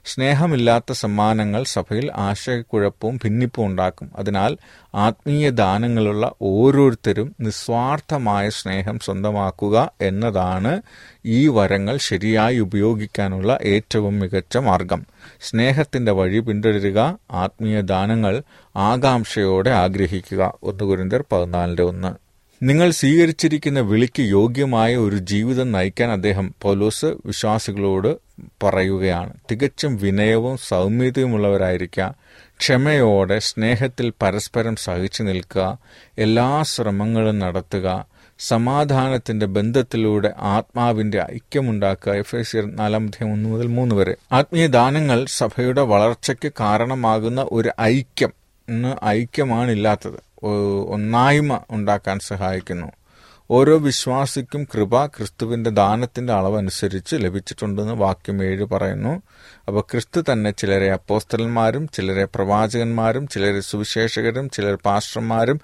സ്നേഹമില്ലാത്ത 0.05 0.93
സമ്മാനങ്ങൾ 0.93 1.65
സഭയിൽ 1.65 2.13
ആശയക്കുഴപ്പവും 2.13 3.17
ഭിന്നിപ്പും 3.17 3.67
ഉണ്ടാക്കും. 3.67 4.11
അതിനാൽ 4.19 4.57
ആത്മീയ 4.95 5.51
ദാനങ്ങളുള്ള 5.51 6.33
ഓരോരുത്തരും 6.43 7.37
നിസ്വാർത്ഥമായ 7.41 8.49
സ്നേഹം 8.49 8.99
സ്വന്തമാക്കുക 8.99 9.93
എന്നതാണ് 10.01 10.83
ഈ 11.27 11.49
വരങ്ങൾ 11.49 11.97
ശരിയായി 11.97 12.59
ഉപയോഗിക്കാനുള്ള 12.59 13.59
ഏറ്റവും 13.63 14.21
മികച്ച 14.21 14.57
മാർഗം. 14.57 15.07
സ്നേഹത്തിന്റെ 15.41 16.13
വഴി 16.13 16.39
പിന്തുടരുക 16.39 17.19
ആത്മീയ 17.31 17.81
ദാനങ്ങൾ 17.81 18.43
ആകാംക്ഷയോടെ 18.77 19.71
ആഗ്രഹിക്കുക. 19.71 20.55
ഒന്ന് 20.63 20.85
കുരിന്തർ 20.85 21.25
പതിനാലിന്റെ 21.33 21.83
ഒന്ന്. 21.83 22.32
നിങ്ങൾ 22.63 22.91
സ്വീകരിച്ചിരിക്കുന്ന 22.91 23.81
വിളിക്ക് 23.81 24.21
യോഗ്യമായ 24.21 24.97
ഒരു 24.97 25.17
ജീവിതം 25.17 25.73
നയിക്കാൻ 25.73 26.11
അദ്ദേഹം 26.11 26.55
പൗലോസ് 26.63 27.05
വിശ്വാസികളോട് 27.05 28.17
പറയുകയാണ്. 28.63 29.33
തികച്ചും 29.51 29.97
വിനയവും 29.97 30.57
സൗമ്യതയുമുള്ളവരായിരിക്കുക. 30.69 32.15
ക്ഷമയോടെ 32.59 33.39
സ്നേഹത്തിൽ 33.39 34.13
പരസ്പരം 34.23 34.77
സഹിച്ചു 34.77 35.23
നിൽക്കുക. 35.23 35.79
എല്ലാ 36.19 36.63
ശ്രമങ്ങളും 36.63 37.39
നടത്തുക. 37.39 38.07
സമാധാനത്തിന്റെ 38.39 39.47
ബന്ധത്തിലൂടെ 39.47 40.33
ആത്മാവിന്റെ 40.39 41.23
ഐക്യമുണ്ടാക്കുക. 41.23 42.13
എഫ് 42.13 42.37
എസ് 42.37 42.57
നാലാമധ്യം 42.67 43.33
ഒന്ന് 43.33 43.49
മുതൽ 43.49 43.67
മൂന്ന് 43.67 43.95
വരെ. 43.95 44.17
ആത്മീയ 44.33 44.67
ദാനങ്ങൾ 44.67 45.27
സഭയുടെ 45.29 45.81
വളർച്ചയ്ക്ക് 45.81 46.53
കാരണമാകുന്ന 46.61 47.47
ഒരു 47.53 47.71
ഐക്യം. 47.81 48.33
ഐക്യമാണില്ലാത്തത്. 49.05 50.32
ഒന്നായ്മ 50.89 51.61
ഉണ്ടാക്കാൻ 51.71 52.19
സഹായിക്കുന്നു. 52.19 53.02
ഓരോ 53.55 53.79
വിശ്വാസിക്കും 53.79 54.65
കൃപ 54.75 55.07
ക്രിസ്തുവിന്റെ 55.07 55.71
ദാനത്തിന്റെ 55.71 56.33
അളവനുസരിച്ച് 56.33 57.17
ലഭിച്ചിട്ടുണ്ടെന്ന് 57.17 57.93
വാക്യം 57.93 58.45
ഏഴ് 58.45 58.65
പറയുന്നു. 58.65 59.23
അപ്പോൾ 59.69 59.81
ക്രിസ്തു 59.81 60.21
തന്നെ 60.21 60.51
ചിലരെ 60.51 60.93
അപ്പോസ്തലന്മാരും 60.93 61.89
ചിലരെ 61.89 62.25
പ്രവാചകന്മാരും 62.25 63.27
ചിലരെ 63.27 63.61
സുവിശേഷകരും 63.61 64.51
ചിലർ 64.51 64.79
പാസ്റ്റർമാരും 64.85 65.61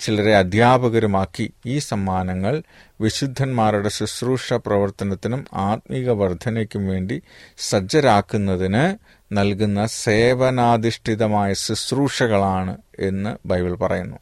ചിലരെ 0.00 0.36
അധ്യാപകരുമാക്കി 0.36 1.52
ഈ 1.66 1.78
സമ്മാനങ്ങൾ 1.78 2.62
വിശുദ്ധന്മാരുടെ 3.00 3.88
ശുശ്രൂഷ 3.88 4.52
പ്രവർത്തനത്തിനും 4.52 5.44
ആത്മീക 5.54 6.10
വർധനയ്ക്കും 6.10 6.86
വേണ്ടി 6.86 7.22
സജ്ജരാക്കുന്നതിന് 7.58 8.86
നൽകുന്ന 9.32 9.86
സേവനാധിഷ്ഠിതമായ 9.86 11.52
ശുശ്രൂഷകളാണ് 11.52 12.76
എന്ന് 12.98 13.48
ബൈബിൾ 13.48 13.74
പറയുന്നു. 13.74 14.18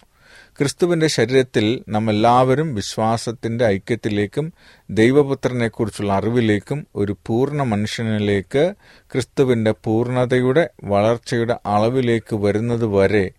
ക്രിസ്തുവിന്റെ 0.58 1.06
ശരീരത്തിൽ 1.06 1.84
നാം 1.88 2.10
എല്ലാവരും 2.10 2.74
വിശ്വാസത്തിന്റെ 2.74 3.64
ഐക്യത്തിലേക്കും 3.66 4.52
ദൈവപുത്രനെക്കുറിച്ചുള്ള 4.90 6.12
അറിവിലേക്കും 6.12 6.86
ഒരു 6.96 7.16
പൂർണ 7.26 7.62
മനുഷ്യനിലേക്ക് 7.62 8.74
ക്രിസ്തുവിന്റെ 9.12 9.70
പൂർണതയുടെ 9.70 10.70
വളർച്ചയുടെ 10.84 11.56
അളവിലേക്ക് 11.66 12.36
വരുന്നത് 12.36 12.84
വരെ 12.84 13.34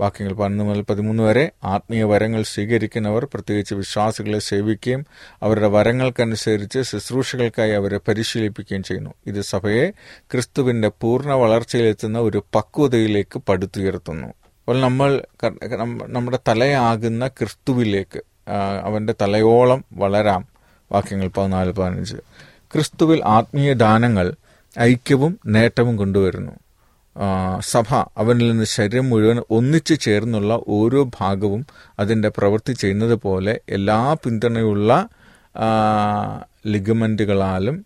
വാക്യങ്ങൾ 0.00 0.32
പതിനൊന്ന് 0.34 0.64
മുതൽ 0.64 0.82
പതിമൂന്ന് 0.82 1.22
വരെ 1.22 1.50
ആത്മീയ 1.64 2.04
വരങ്ങൾ 2.04 2.42
സ്വീകരിക്കുന്നവർ 2.42 3.24
പ്രത്യേകിച്ച് 3.24 3.74
വിശ്വാസികളെ 3.74 4.38
സേവിക്കുകയും 4.38 5.06
അവരുടെ 5.42 5.66
വരങ്ങൾക്കനുസരിച്ച് 5.66 6.82
ശുശ്രൂഷകൾക്കായി 6.82 7.70
അവരെ 7.70 7.98
പരിശീലിപ്പിക്കുകയും 7.98 8.82
ചെയ്യുന്നു. 8.82 9.14
ഇത് 9.26 9.40
സഭയെ 9.40 9.90
ക്രിസ്തുവിന്റെ 10.30 10.88
പൂർണ 10.88 11.32
വളർച്ചയിലെത്തുന്ന 11.32 12.18
ഒരു 12.18 12.44
പക്വതയിലേക്ക് 12.54 13.38
പടുത്തുയർത്തുന്നു. 13.38 14.32
അപ്പോൾ 14.64 14.80
നമ്മൾ 14.80 15.22
നമ്മുടെ 16.06 16.38
തലയാകുന്ന 16.48 17.28
ക്രിസ്തുവിലേക്ക് 17.28 18.20
അവന്റെ 18.82 19.14
തലയോളം 19.22 19.84
വളരാം. 19.92 20.42
വാക്യങ്ങൾ 20.92 21.28
പതിനാല് 21.28 21.72
പതിനഞ്ച്. 21.72 22.16
ക്രിസ്തുവിൽ 22.72 23.20
ആത്മീയ 23.24 23.72
ദാനങ്ങൾ 23.72 24.26
ഐക്യവും 24.80 25.38
നേട്ടവും 25.46 25.96
കൊണ്ടുവരുന്നു. 25.96 26.52
സഭ 27.60 27.94
അവനിൽ 28.16 28.50
നിന്ന് 28.50 28.64
ശരീരം 28.64 29.10
മുഴുവൻ 29.10 29.42
ഒന്നിച്ചു 29.50 29.94
ചേർന്നുള്ള 29.94 30.60
ഓരോ 30.68 31.10
ഭാഗവും 31.20 31.66
അതിന്റെ 31.98 32.28
പ്രവൃത്തി 32.28 32.72
ചെയ്യുന്നത് 32.72 33.14
പോലെ 33.14 33.60
എല്ലാ 33.68 33.98
പിന്തുണയുള്ള 34.24 35.08
ലിഗമെന്റുകളാലും 36.66 37.76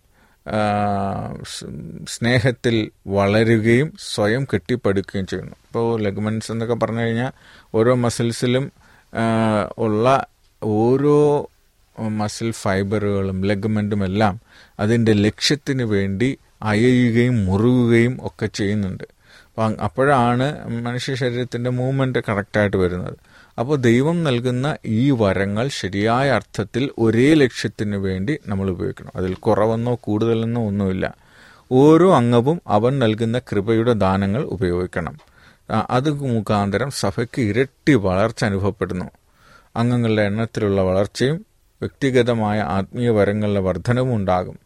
സ്നേഹത്തിൽ 2.07 2.91
വളരുകയും 3.07 3.93
സ്വയം 4.13 4.47
കെട്ടിപ്പടുക്കുകയും 4.53 5.27
ചെയ്യുന്നു. 5.27 5.51
ഇപ്പോൾ 5.51 6.01
ലെഗ്മെൻസ് 6.01 6.51
എന്നൊക്കെ 6.51 6.75
പറഞ്ഞു 6.75 7.01
കഴിഞ്ഞാൽ 7.01 7.31
ഓരോ 7.75 7.95
മസിൽസിലും 7.95 8.71
ഉള്ള 9.77 10.25
ഓരോ 10.63 11.49
മസിൽ 12.09 12.51
ഫൈബറുകളും 12.51 13.41
ലെഗ്മെന്റും 13.41 14.05
എല്ലാം 14.05 14.39
അതിന്റെ 14.79 15.13
ലക്ഷ്യത്തിന് 15.13 15.83
വേണ്ടി 15.83 16.37
അയയുകയും 16.61 17.45
മുറുകുകയും 17.45 18.19
ഒക്കെ 18.21 18.45
ചെയ്യുന്നുണ്ട്. 18.45 19.03
അപ്പം 19.03 19.81
അപ്പോഴാണ് 19.83 20.69
മനുഷ്യ 20.81 21.15
ശരീരത്തിന്റെ 21.15 21.69
മൂവ്മെന്റ് 21.69 22.19
കറക്റ്റായിട്ട് 22.29 22.77
വരുന്നത്. 22.77 23.17
അപ്പോൾ 23.59 23.77
ദൈവം 23.77 24.23
നൽകുന്ന 24.23 24.77
ഈ 24.85 25.11
വരങ്ങൾ 25.11 25.67
ശരിയായ 25.67 26.29
അർത്ഥത്തിൽ 26.31 26.89
ഒരേ 26.97 27.33
ലക്ഷ്യത്തിന് 27.33 27.95
വേണ്ടി 27.95 28.37
നമ്മൾ 28.47 28.69
ഉപയോഗിക്കണം. 28.69 29.11
അതിൽ 29.15 29.33
കുറവെന്നോ 29.33 29.99
കൂടുതലെന്നോ 30.01 30.67
ഒന്നുമില്ല. 30.67 31.15
ഓരോ 31.71 32.15
അംഗവും 32.15 32.61
അവൻ 32.67 32.99
നൽകുന്ന 32.99 33.39
കൃപയുടെ 33.39 33.93
ദാനങ്ങൾ 33.93 34.43
ഉപയോഗിക്കണം. 34.43 35.17
അത് 35.89 36.09
മുഖാന്തരം 36.09 36.91
സഭയ്ക്ക് 36.91 37.41
ഇരട്ടി 37.41 37.93
വളർച്ച 37.93 38.45
അനുഭവപ്പെടുന്നു. 38.45 39.05
അംഗങ്ങളുടെ 39.75 40.21
എണ്ണത്തിലുള്ള 40.21 40.81
വളർച്ചയും 40.81 41.45
വ്യക്തിഗതമായ 41.81 42.59
ആത്മീയ 42.59 43.09
വരങ്ങളുടെ 43.09 43.59
വർധനവും 43.59 44.15
ഉണ്ടാകും. 44.15 44.59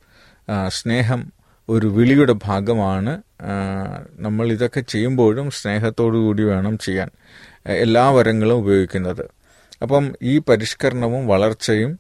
സ്നേഹം 0.68 1.32
ഒരു 1.70 1.88
വിളിയുടെ 1.88 2.36
ഭാഗമാണ്. 2.46 3.22
നമ്മൾ 4.20 4.52
ഇതൊക്കെ 4.52 4.82
ചെയ്യുമ്പോഴും 4.82 5.52
സ്നേഹത്തോടു 5.52 6.18
കൂടി 6.18 6.44
വേണം 6.44 6.78
ചെയ്യാൻ. 6.78 7.10
എല്ലാ 7.66 8.10
വരങ്ങളും 8.10 8.56
ഉപയോഗിക്കുന്നത്. 8.56 9.26
അപ്പം 9.82 10.14
ഈ 10.22 10.38
പരിഷ്കരണവും 10.38 11.28
വളർച്ചയും 11.28 12.00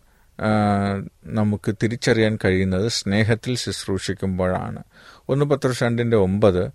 നമുക്ക് 1.25 1.75
തിരിച്ചറിയാൻ 1.83 2.37
കഴിയുന്നത് 2.45 2.87
സ്നേഹത്തിൽ 2.87 3.55
ശുശ്രൂഷിക്കുമ്പോഴാണ്. 3.55 4.83
ഒന്ന് 5.29 5.45
പത്ര 5.45 5.73
രണ്ടിന്റെ 5.83 6.17
ഒമ്പത് 6.17 6.71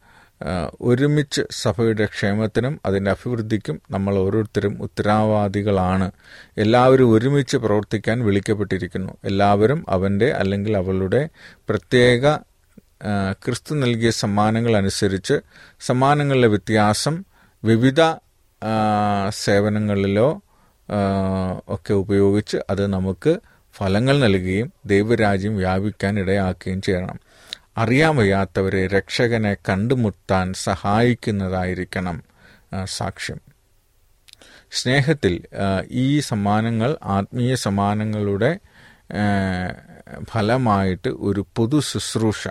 ഒരുമിച്ച് 0.81 1.43
സഭയുടെ 1.51 2.05
ക്ഷേമത്തിനും 2.05 2.81
അതിന്റെ 2.87 3.11
അഭിവൃദ്ധിക്കും 3.11 3.81
നമ്മൾ 3.91 4.15
ഓരോരുത്തരും 4.19 4.83
ഉത്തരവാദികളാണ്. 4.83 6.13
എല്ലാവരും 6.59 7.11
ഒരുമിച്ച് 7.11 7.57
പ്രവർത്തിക്കാൻ 7.57 8.25
വിളിക്കപ്പെട്ടിരിക്കുന്നു. 8.25 9.17
എല്ലാവരും 9.25 9.85
അവന്റെ 9.89 10.31
അല്ലെങ്കിൽ 10.31 10.77
അവളുടെ 10.77 11.29
പ്രത്യേക 11.69 12.37
ക്രിസ്തു 13.33 13.75
നൽകിയ 13.75 14.11
സമ്മാനങ്ങൾ 14.11 14.77
അനുസരിച്ച് 14.77 15.41
സമ്മാനങ്ങളിലെ 15.81 16.49
വ്യത്യാസം 16.49 17.25
വിവിധ 17.65 18.01
സേവനങ്ങളിലോ 19.31 20.43
ഒക്കെ 21.69 21.93
ഉപയോഗിച്ച് 21.93 22.57
അത് 22.71 22.87
നമുക്ക് 22.87 23.37
ഫലങ്ങൾ 23.75 24.19
നൽകുകയും 24.19 24.73
ദൈവരാജ്യം 24.87 25.57
വ്യാപിക്കാൻ 25.57 26.19
ഇടയാക്കുകയും 26.19 26.81
ചെയ്യണം. 26.83 27.21
അറിയാൻ 27.77 28.17
വയ്യാത്തവരെ 28.17 28.87
രക്ഷകനെ 28.87 29.55
കണ്ടുമുട്ടാൻ 29.69 30.53
സഹായിക്കുന്നതായിരിക്കണം 30.53 32.23
സാക്ഷ്യം. 32.85 33.41
സ്നേഹത്തിൽ 34.71 35.35
ഈ 35.91 36.21
സമ്മാനങ്ങൾ 36.21 36.97
ആത്മീയ 37.05 37.55
സമ്മാനങ്ങളുടെ 37.55 38.59
ഫലമായിട്ട് 40.31 41.09
ഒരു 41.09 41.47
പൊതു 41.57 41.81
ശുശ്രൂഷ 41.81 42.49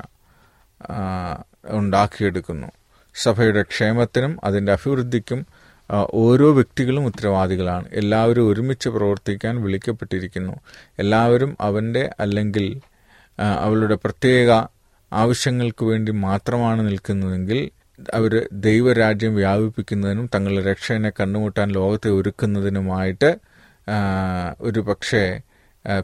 ഉണ്ടാക്കിയെടുക്കുന്നു. 1.70 2.68
സഭയുടെ 3.16 3.62
ക്ഷേമത്തിനും 3.62 4.40
അതിന്റെ 4.44 4.72
അഭിവൃദ്ധിക്കും 4.72 5.48
ഓരോ 5.92 6.54
വ്യക്തികളും 6.54 7.06
ഉത്തരവാദികളാണ്. 7.06 7.86
എല്ലാവരും 7.94 8.52
ഒരുമിച്ച് 8.52 8.90
പ്രവർത്തിക്കാൻ 8.90 9.62
വിളിക്കപ്പെട്ടിരിക്കുന്നു. 9.62 10.54
എല്ലാവരും 11.00 11.58
അവന്റെ 11.62 12.10
അല്ലെങ്കിൽ 12.20 12.82
അവളുടെ 13.40 13.96
പ്രത്യേക 13.96 14.52
ആവശ്യങ്ങൾക്ക് 15.14 15.86
വേണ്ടി 15.86 16.12
മാത്രമാണ് 16.12 16.88
നിൽക്കുന്നതെങ്കിൽ 16.88 17.72
അവർ 18.14 18.48
ദൈവരാജ്യം 18.52 19.36
വ്യാപിപ്പിക്കുന്നതിനും 19.36 20.30
തങ്ങളുടെ 20.36 20.72
രക്ഷനെ 20.72 21.10
കണ്ടുമുട്ടാൻ 21.10 21.70
ലോകത്തെ 21.70 22.10
ഒരുക്കുന്നതിനുമായിട്ട് 22.10 23.38
ഒരു 24.62 24.80
പക്ഷേ 24.80 25.42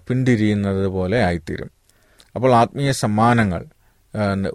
പിന്തിരിയുന്നത് 0.10 0.88
പോലെ 0.88 1.24
ആയിത്തീരും. 1.24 1.72
അപ്പോൾ 2.36 2.56
ആത്മീയ 2.56 2.92
സമ്മാനങ്ങൾ 2.92 3.66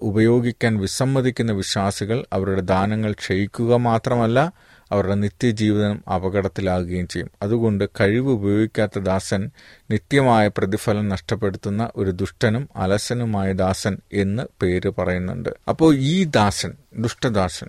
ഉപയോഗിക്കാൻ 0.02 0.78
വിസമ്മതിക്കുന്ന 0.78 1.52
വിശ്വാസികൾ 1.52 2.24
അവരുടെ 2.32 2.60
ദാനങ്ങൾ 2.60 3.12
ക്ഷയിക്കുക 3.12 3.76
മാത്രമല്ല 3.76 4.52
അവരുടെ 4.92 5.14
നിത്യജീവിതം 5.14 6.02
അപകടത്തിലാകുകയും 6.14 7.08
ചെയ്യും. 7.08 7.30
അതുകൊണ്ട് 7.42 7.84
കഴിവ് 8.00 8.30
ഉപയോഗിക്കാത്ത 8.30 8.98
ദാസൻ 8.98 9.50
നിത്യമായ 9.90 10.48
പ്രതിഫലം 10.48 11.08
നഷ്ടപ്പെടുത്തുന്ന 11.08 11.90
ഒരു 11.96 12.10
ദുഷ്ടനും 12.10 12.68
അലസനുമായ 12.76 13.52
ദാസൻ 13.52 13.98
എന്ന് 14.12 14.42
പേര് 14.62 14.90
പറയുന്നുണ്ട്. 14.98 15.48
അപ്പോൾ 15.68 15.94
ഈ 15.96 16.24
ദാസൻ 16.24 16.72
ദുഷ്ടദാസൻ 16.98 17.68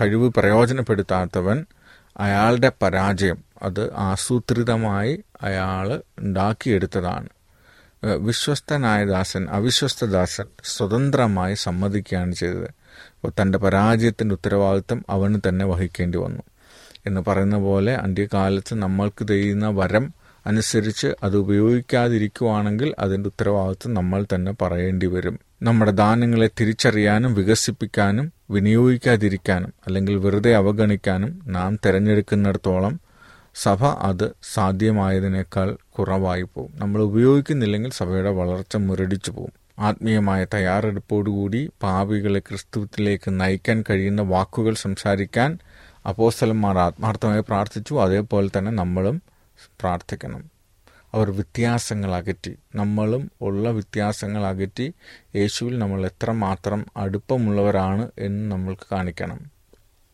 കഴിവ് 0.00 0.32
പ്രയോജനപ്പെടുത്താത്തവൻ 0.32 1.66
അയാളുടെ 2.16 2.72
പരാജയം 2.82 3.44
അത് 3.62 3.94
ആസൂത്രിതമായി 3.94 5.24
അയാൾ 5.42 6.02
ഉണ്ടാക്കിയെടുത്തതാണ്. 6.18 7.28
വിശ്വസ്തനായ 8.18 9.04
ദാസൻ 9.04 9.46
അവിശ്വസ്ത 9.50 10.04
ദാസൻ 10.04 10.44
സ്വതന്ത്രമായി 10.64 11.54
സമ്മതിക്കുകയാണ് 11.54 12.32
ചെയ്തത്. 12.32 12.77
തന്റെ 13.26 13.58
പരാജയത്തിന്റെ 13.58 14.34
ഉത്തരവാദിത്വം 14.34 15.04
അവന് 15.10 15.40
തന്നെ 15.48 15.64
വഹിക്കേണ്ടി 15.64 16.18
വന്നു. 16.18 16.42
എന്ന് 17.06 17.20
പറയുന്ന 17.26 17.56
പോലെ 17.56 17.94
അന്ത്യകാലത്ത് 17.94 18.74
നമ്മൾക്ക് 18.74 19.26
ചെയ്യുന്ന 19.26 19.68
വരം 19.68 20.12
അനുസരിച്ച് 20.46 21.16
അത് 21.22 21.36
ഉപയോഗിക്കാതിരിക്കുവാണെങ്കിൽ 21.36 22.94
അതിന്റെ 22.98 23.28
ഉത്തരവാദിത്വം 23.28 23.94
നമ്മൾ 23.94 24.26
തന്നെ 24.34 24.54
പറയേണ്ടി 24.62 25.06
വരും. 25.06 25.38
നമ്മുടെ 25.62 25.90
ദാനങ്ങളെ 25.92 26.50
തിരിച്ചറിയാനും 26.60 27.34
വികസിപ്പിക്കാനും 27.34 28.32
വിനിയോഗിക്കാതിരിക്കാനും 28.50 29.72
അല്ലെങ്കിൽ 29.86 30.14
വെറുതെ 30.16 30.56
അവഗണിക്കാനും 30.56 31.42
നാം 31.46 31.78
തിരഞ്ഞെടുക്കുന്നിടത്തോളം 31.86 32.98
സഭ 33.54 33.84
അത് 33.84 34.34
സാധ്യമായതിനേക്കാൾ 34.54 35.78
കുറവായി 35.98 36.42
പോകും 36.42 36.72
നമ്മൾ 36.76 37.02
ഉപയോഗിക്കുന്നില്ലെങ്കിൽ 37.02 37.90
സഭയുടെ 37.90 38.30
വളർച്ച 38.30 38.76
മുരടിച്ചു 38.76 39.30
പോകും 39.30 39.54
ആത്മീയമായ 39.78 40.46
തയ്യാറെടുപ്പോടുകൂടി 40.54 41.70
പാപികളെ 41.82 42.40
ക്രിസ്തുവിലേക്ക് 42.40 43.40
നയിക്കാൻ 43.40 43.84
കഴിയുന്ന 43.90 44.22
വാക്കുകൾ 44.22 44.74
സംസാരിക്കാൻ 44.74 45.58
അപ്പോസ്തലന്മാർ 46.08 46.78
ആത്മാർത്ഥമായി 46.78 47.40
പ്രാർത്ഥിച്ചു. 47.40 47.94
അതേപോലെ 47.94 48.58
തന്നെ 48.58 48.72
നമ്മളും 48.72 49.22
പ്രാർത്ഥിക്കണം. 49.80 50.44
അവർ 51.14 51.30
വ്യത്യാസങ്ങൾ 51.30 52.14
അകറ്റി. 52.14 52.56
നമ്മളും 52.74 53.30
ഉള്ള 53.40 53.70
വ്യത്യാസങ്ങൾ 53.70 54.46
അകറ്റി 54.46 54.94
യേശുവിൽ 55.36 55.78
നമ്മൾ 55.78 56.06
എത്രമാത്രം 56.06 56.86
അടുപ്പമുള്ളവരാണ് 56.96 58.10
എന്ന് 58.18 58.52
നമ്മൾക്ക് 58.52 58.86
കാണിക്കണം. 58.92 59.40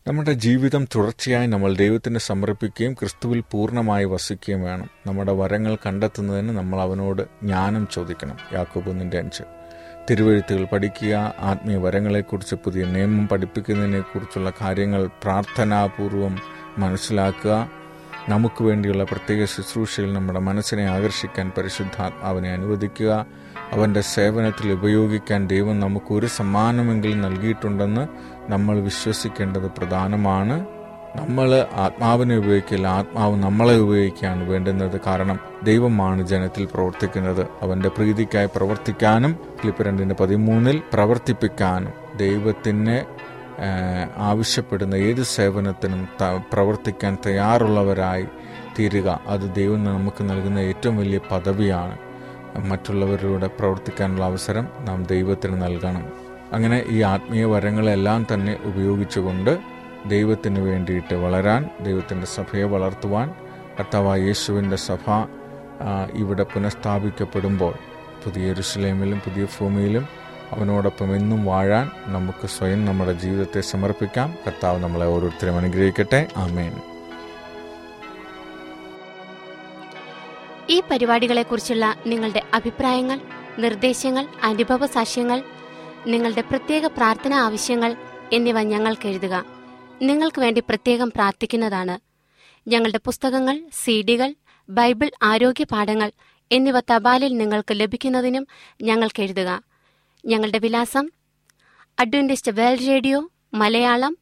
നമ്മുടെ 0.07 0.31
ജീവിതം 0.31 0.85
തുടർച്ചയായി 0.95 1.47
നമ്മൾ 1.47 1.73
ദൈവത്തിന് 1.73 2.17
സമർപ്പിക്കുകയും 2.17 2.93
ക്രിസ്തുവിൽ 2.93 3.43
പൂർണമായി 3.51 4.05
വസിക്കുകയും 4.05 4.61
വേണം. 4.61 4.89
നമ്മുടെ 5.07 5.31
വരങ്ങൾ 5.31 5.75
കണ്ടെത്തുന്നതിന് 5.75 6.49
നമ്മൾ 6.49 6.81
അവനോട് 6.81 7.21
ജ്ഞാനം 7.21 7.87
ചോദിക്കണം. 7.93 8.37
യാക്കോബ് 8.53 9.17
അഞ്ച്. 9.17 9.54
തിരുവഴുത്തുകൾ 10.09 10.65
പഠിക്കുക 10.65 11.33
ആത്മീയ 11.39 11.77
വരങ്ങളെക്കുറിച്ച് 11.77 12.55
പുതിയ 12.55 12.85
നിയമം 12.85 13.27
പഠിപ്പിക്കുന്നതിനെക്കുറിച്ചുള്ള 13.27 14.53
കാര്യങ്ങൾ 14.61 15.09
പ്രാർത്ഥനാപൂർവം 15.23 16.39
മനസ്സിലാക്കുക. 16.77 17.69
നമുക്ക് 18.29 18.63
വേണ്ടിയുള്ള 18.63 19.03
പ്രത്യേക 19.03 19.45
ശുശ്രൂഷയിൽ 19.45 20.13
നമ്മുടെ 20.13 20.39
മനസ്സിനെ 20.39 20.83
ആകർഷിക്കാൻ 20.83 21.51
പരിശുദ്ധാത്മാവിനെ 21.57 22.49
അനുവദിക്കുക. 22.49 23.25
അവന്റെ 23.71 24.01
സേവനത്തിൽ 24.01 24.71
ഉപയോഗിക്കാൻ 24.71 25.47
ദൈവം 25.47 25.79
നമുക്ക് 25.79 26.13
ഒരു 26.13 26.25
സമ്മാനമെങ്കിലും 26.25 27.21
നൽകിയിട്ടുണ്ടെന്ന് 27.21 28.07
നമ്മൾ 28.51 28.79
വിശ്വസിക്കേണ്ടത് 28.79 29.71
പ്രധാനമാണ്. 29.71 30.65
നമ്മൾ 31.15 31.65
ആത്മാവിനെ 31.73 32.35
ഉപയോഗിക്കില്ല 32.37 32.87
ആത്മാവ് 32.87 33.35
നമ്മളെ 33.43 33.75
ഉപയോഗിക്കുകയാണ് 33.77 34.49
വേണ്ടുന്നത്. 34.49 35.01
കാരണം 35.07 35.39
ദൈവമാണ് 35.63 36.27
ജനത്തിൽ 36.27 36.65
പ്രവർത്തിക്കുന്നത്. 36.73 37.47
അവന്റെ 37.61 37.89
പ്രീതിക്കായി 37.89 38.49
പ്രവർത്തിക്കാനും 38.55 39.33
ക്ലിപ്പ് 39.61 39.83
രണ്ടിന്റെ 39.83 40.15
പതിമൂന്നിൽ 40.19 40.81
പ്രവർത്തിപ്പിക്കാനും 40.93 41.93
ദൈവത്തിനെ 42.17 43.05
ആവശ്യപ്പെടുന്ന 44.17 44.95
ഏത് 44.95 45.23
സേവനത്തിനും 45.23 46.07
പ്രവർത്തിക്കാൻ 46.53 47.17
തയ്യാറുള്ളവരായി 47.25 48.25
തീരുക. 48.79 49.19
അത് 49.27 49.45
ദൈവം 49.55 49.83
നമുക്ക് 49.83 50.29
നൽകുന്ന 50.29 50.59
ഏറ്റവും 50.59 50.97
വലിയ 50.97 51.19
പദവിയാണ്. 51.31 51.97
മറ്റുള്ളവരിലൂടെ 52.69 53.47
പ്രവർത്തിക്കാനുള്ള 53.47 54.25
അവസരം 54.25 54.67
നാം 54.79 55.03
ദൈവത്തിന് 55.03 55.55
നൽകണം. 55.63 56.03
അങ്ങനെ 56.53 56.83
ഈ 56.89 57.01
ആത്മീയ 57.01 57.45
വരങ്ങളെല്ലാം 57.45 58.27
തന്നെ 58.33 58.57
ഉപയോഗിച്ചുകൊണ്ട് 58.63 59.74
ദൈവത്തിന് 60.07 60.59
വേണ്ടിയിട്ട് 60.59 61.15
വളരാൻ 61.15 61.69
ദൈവത്തിന്റെ 61.81 62.27
സഭയെ 62.27 62.63
വളർത്തുവാൻ 62.63 63.35
കർത്താവായ 63.79 64.21
യേശുവിന്റെ 64.21 64.75
സഭ 64.75 65.11
ഇവിടെ 66.13 66.43
പുനഃസ്ഥാപിക്കപ്പെടുമ്പോൾ 66.43 67.73
പുതിയ 68.25 68.47
യെരുശലേമിലും 68.47 69.19
പുതിയ 69.19 69.45
ഭൂമിയിലും 69.45 70.07
അവനോടൊപ്പം 70.51 71.15
എന്നും 71.15 71.45
വാഴാൻ 71.45 71.91
നമുക്ക് 72.05 72.47
സ്വയം 72.47 72.85
നമ്മുടെ 72.85 73.13
ജീവിതത്തെ 73.13 73.61
സമർപ്പിക്കാം. 73.61 74.35
കർത്താവ് 74.47 74.79
നമ്മളെ 74.79 75.05
ഓരോരുത്തരും 75.05 75.57
അനുഗ്രഹിക്കട്ടെ. 75.57 76.27
ആമേൻ. 76.37 76.73
ഈ 80.69 80.81
പരിപാടികളെക്കുറിച്ചുള്ള 80.91 81.95
നിങ്ങളുടെ 82.07 82.41
അഭിപ്രായങ്ങൾ 82.53 83.19
നിർദ്ദേശങ്ങൾ 83.59 84.27
അനുഭവ 84.43 84.85
സാക്ഷ്യങ്ങൾ 84.85 85.43
നിങ്ങളുടെ 86.07 86.41
പ്രത്യേക 86.41 86.85
പ്രാർത്ഥന 86.85 87.33
ആവശ്യങ്ങൾ 87.33 87.95
എന്നിവ 88.33 88.61
ഞങ്ങൾക്ക് 88.61 89.07
എഴുതുക. 89.07 89.54
നിങ്ങൾക്ക് 90.01 90.41
വേണ്ടി 90.41 90.61
പ്രത്യേകം 90.61 91.11
പ്രാർത്ഥിക്കുന്നതാണ്. 91.11 91.99
ഞങ്ങളുടെ 92.69 92.99
പുസ്തകങ്ങൾ 93.05 93.69
സീഡികൾ 93.83 94.35
ബൈബിൾ 94.69 95.11
ആരോഗ്യ 95.23 95.63
പാഠങ്ങൾ 95.63 96.11
എന്നിവ 96.51 96.79
തപാലിൽ 96.79 97.37
നിങ്ങൾക്ക് 97.37 97.79
ലഭിക്കുന്നതിനും 97.79 98.47
ഞങ്ങൾക്ക് 98.81 99.21
എഴുതുക. 99.23 99.63
ഞങ്ങളുടെ 100.25 100.57
വിലാസം 100.57 101.09
Adventist 101.99 102.51
world 102.51 102.87
radio 102.87 103.31
Malayalam 103.53 104.17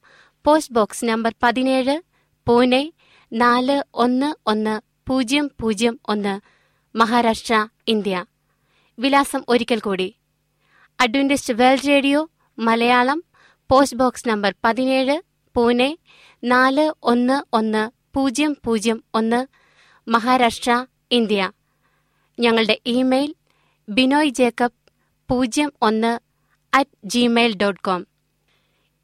post 0.45 0.73
box 0.73 1.05
number 1.05 1.33
പതിനേഴ് 1.43 2.01
പൂനെ 2.47 2.93
നാല് 3.33 3.83
ഒന്ന് 3.93 4.36
ഒന്ന് 4.45 4.81
പൂജ്യം 5.09 5.51
പൂജ്യം 5.62 5.99
ഒന്ന് 6.09 6.41
മഹാരാഷ്ട്ര 6.97 7.67
ഇന്ത്യ. 7.88 8.25
വിലാസം 8.99 9.43
ഒരിക്കൽ 9.49 9.79
കൂടി. 9.79 10.15
Adventist 11.01 11.53
world 11.53 11.88
radio 11.88 12.29
Malayalam 12.59 13.23
post 13.71 13.97
box 13.97 14.27
number 14.27 14.55
പതിനേഴ് 14.63 15.33
പൂനെ 15.55 15.97
നാല് 16.43 16.93
ഒന്ന് 17.03 17.43
ഒന്ന് 17.53 17.91
പൂജ്യം 18.15 18.57
പൂജ്യം 18.65 19.03
ഒന്ന് 19.13 19.47
മഹാരാഷ്ട്ര 20.09 20.85
ഇന്ത്യ. 21.11 21.51
ഞങ്ങളുടെ 22.39 22.79
ഇമെയിൽ 22.85 23.35
ബിനോയ് 23.89 24.29
ജേക്കബ് 24.29 24.91
പൂജ്യം 25.29 25.73
ഒന്ന് 25.81 26.19
അറ്റ് 26.73 26.97
ജിമെയിൽ 27.05 27.55
ഡോട്ട് 27.55 27.81
കോം 27.81 28.07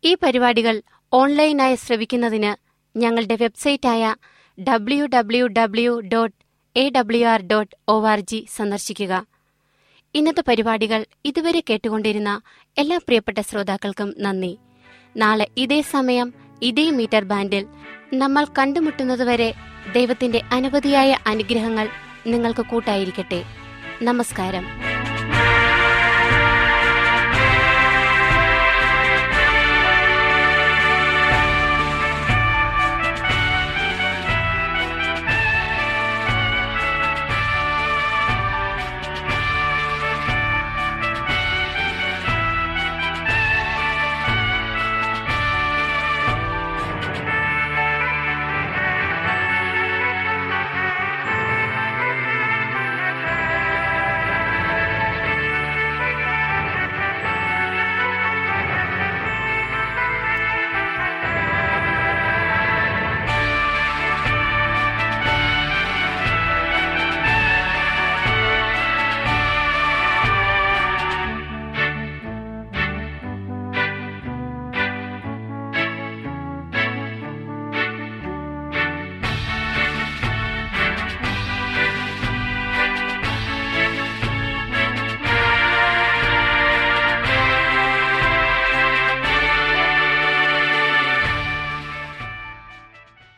ഈ 0.03 0.15
പരിപാടികൾ 0.15 0.81
ഓൺലൈനായി 1.13 1.75
ശ്രവിക്കുന്നതിന് 1.75 2.69
ഞങ്ങളുടെ 2.97 3.38
വെബ്സൈറ്റായ 3.41 4.15
W 4.63 5.05
W 5.05 5.47
W 5.47 5.99
dot 5.99 6.35
A 6.77 6.89
W 6.89 7.25
R 7.25 7.41
dot 7.41 7.75
O 7.88 8.05
R 8.05 8.19
G 8.19 8.47
സന്ദർശിക്കുക. 8.55 9.25
ഇന്നത്തെ 10.15 10.43
പരിപാടികൾ 10.47 11.05
ഇതുവരെ 11.25 11.63
കേട്ടുകൊണ്ടിരുന്ന 11.69 12.41
എല്ലാ 12.77 12.97
പ്രിയപ്പെട്ട 12.97 13.39
ശ്രോതാക്കൾക്കും 13.39 14.13
നന്ദി. 14.17 14.57
നാളെ 15.17 15.48
ഇതേ 15.58 15.82
സമയം 15.82 16.34
ഇതേ 16.62 16.91
മീറ്റർ 16.91 17.24
ബാൻഡിൽ 17.24 17.65
നമ്മൾ 18.13 18.45
കണ്ടുമുട്ടുന്നതുവരെ 18.45 19.54
ദൈവത്തിന്റെ 19.93 20.41
അനവധിയായ 20.52 21.17
അനുഗ്രഹങ്ങൾ 21.28 21.88
നിങ്ങൾക്ക് 22.28 22.65
കൂട്ടായിരിക്കട്ടെ. 22.65 23.43
നമസ്കാരം. 24.02 24.88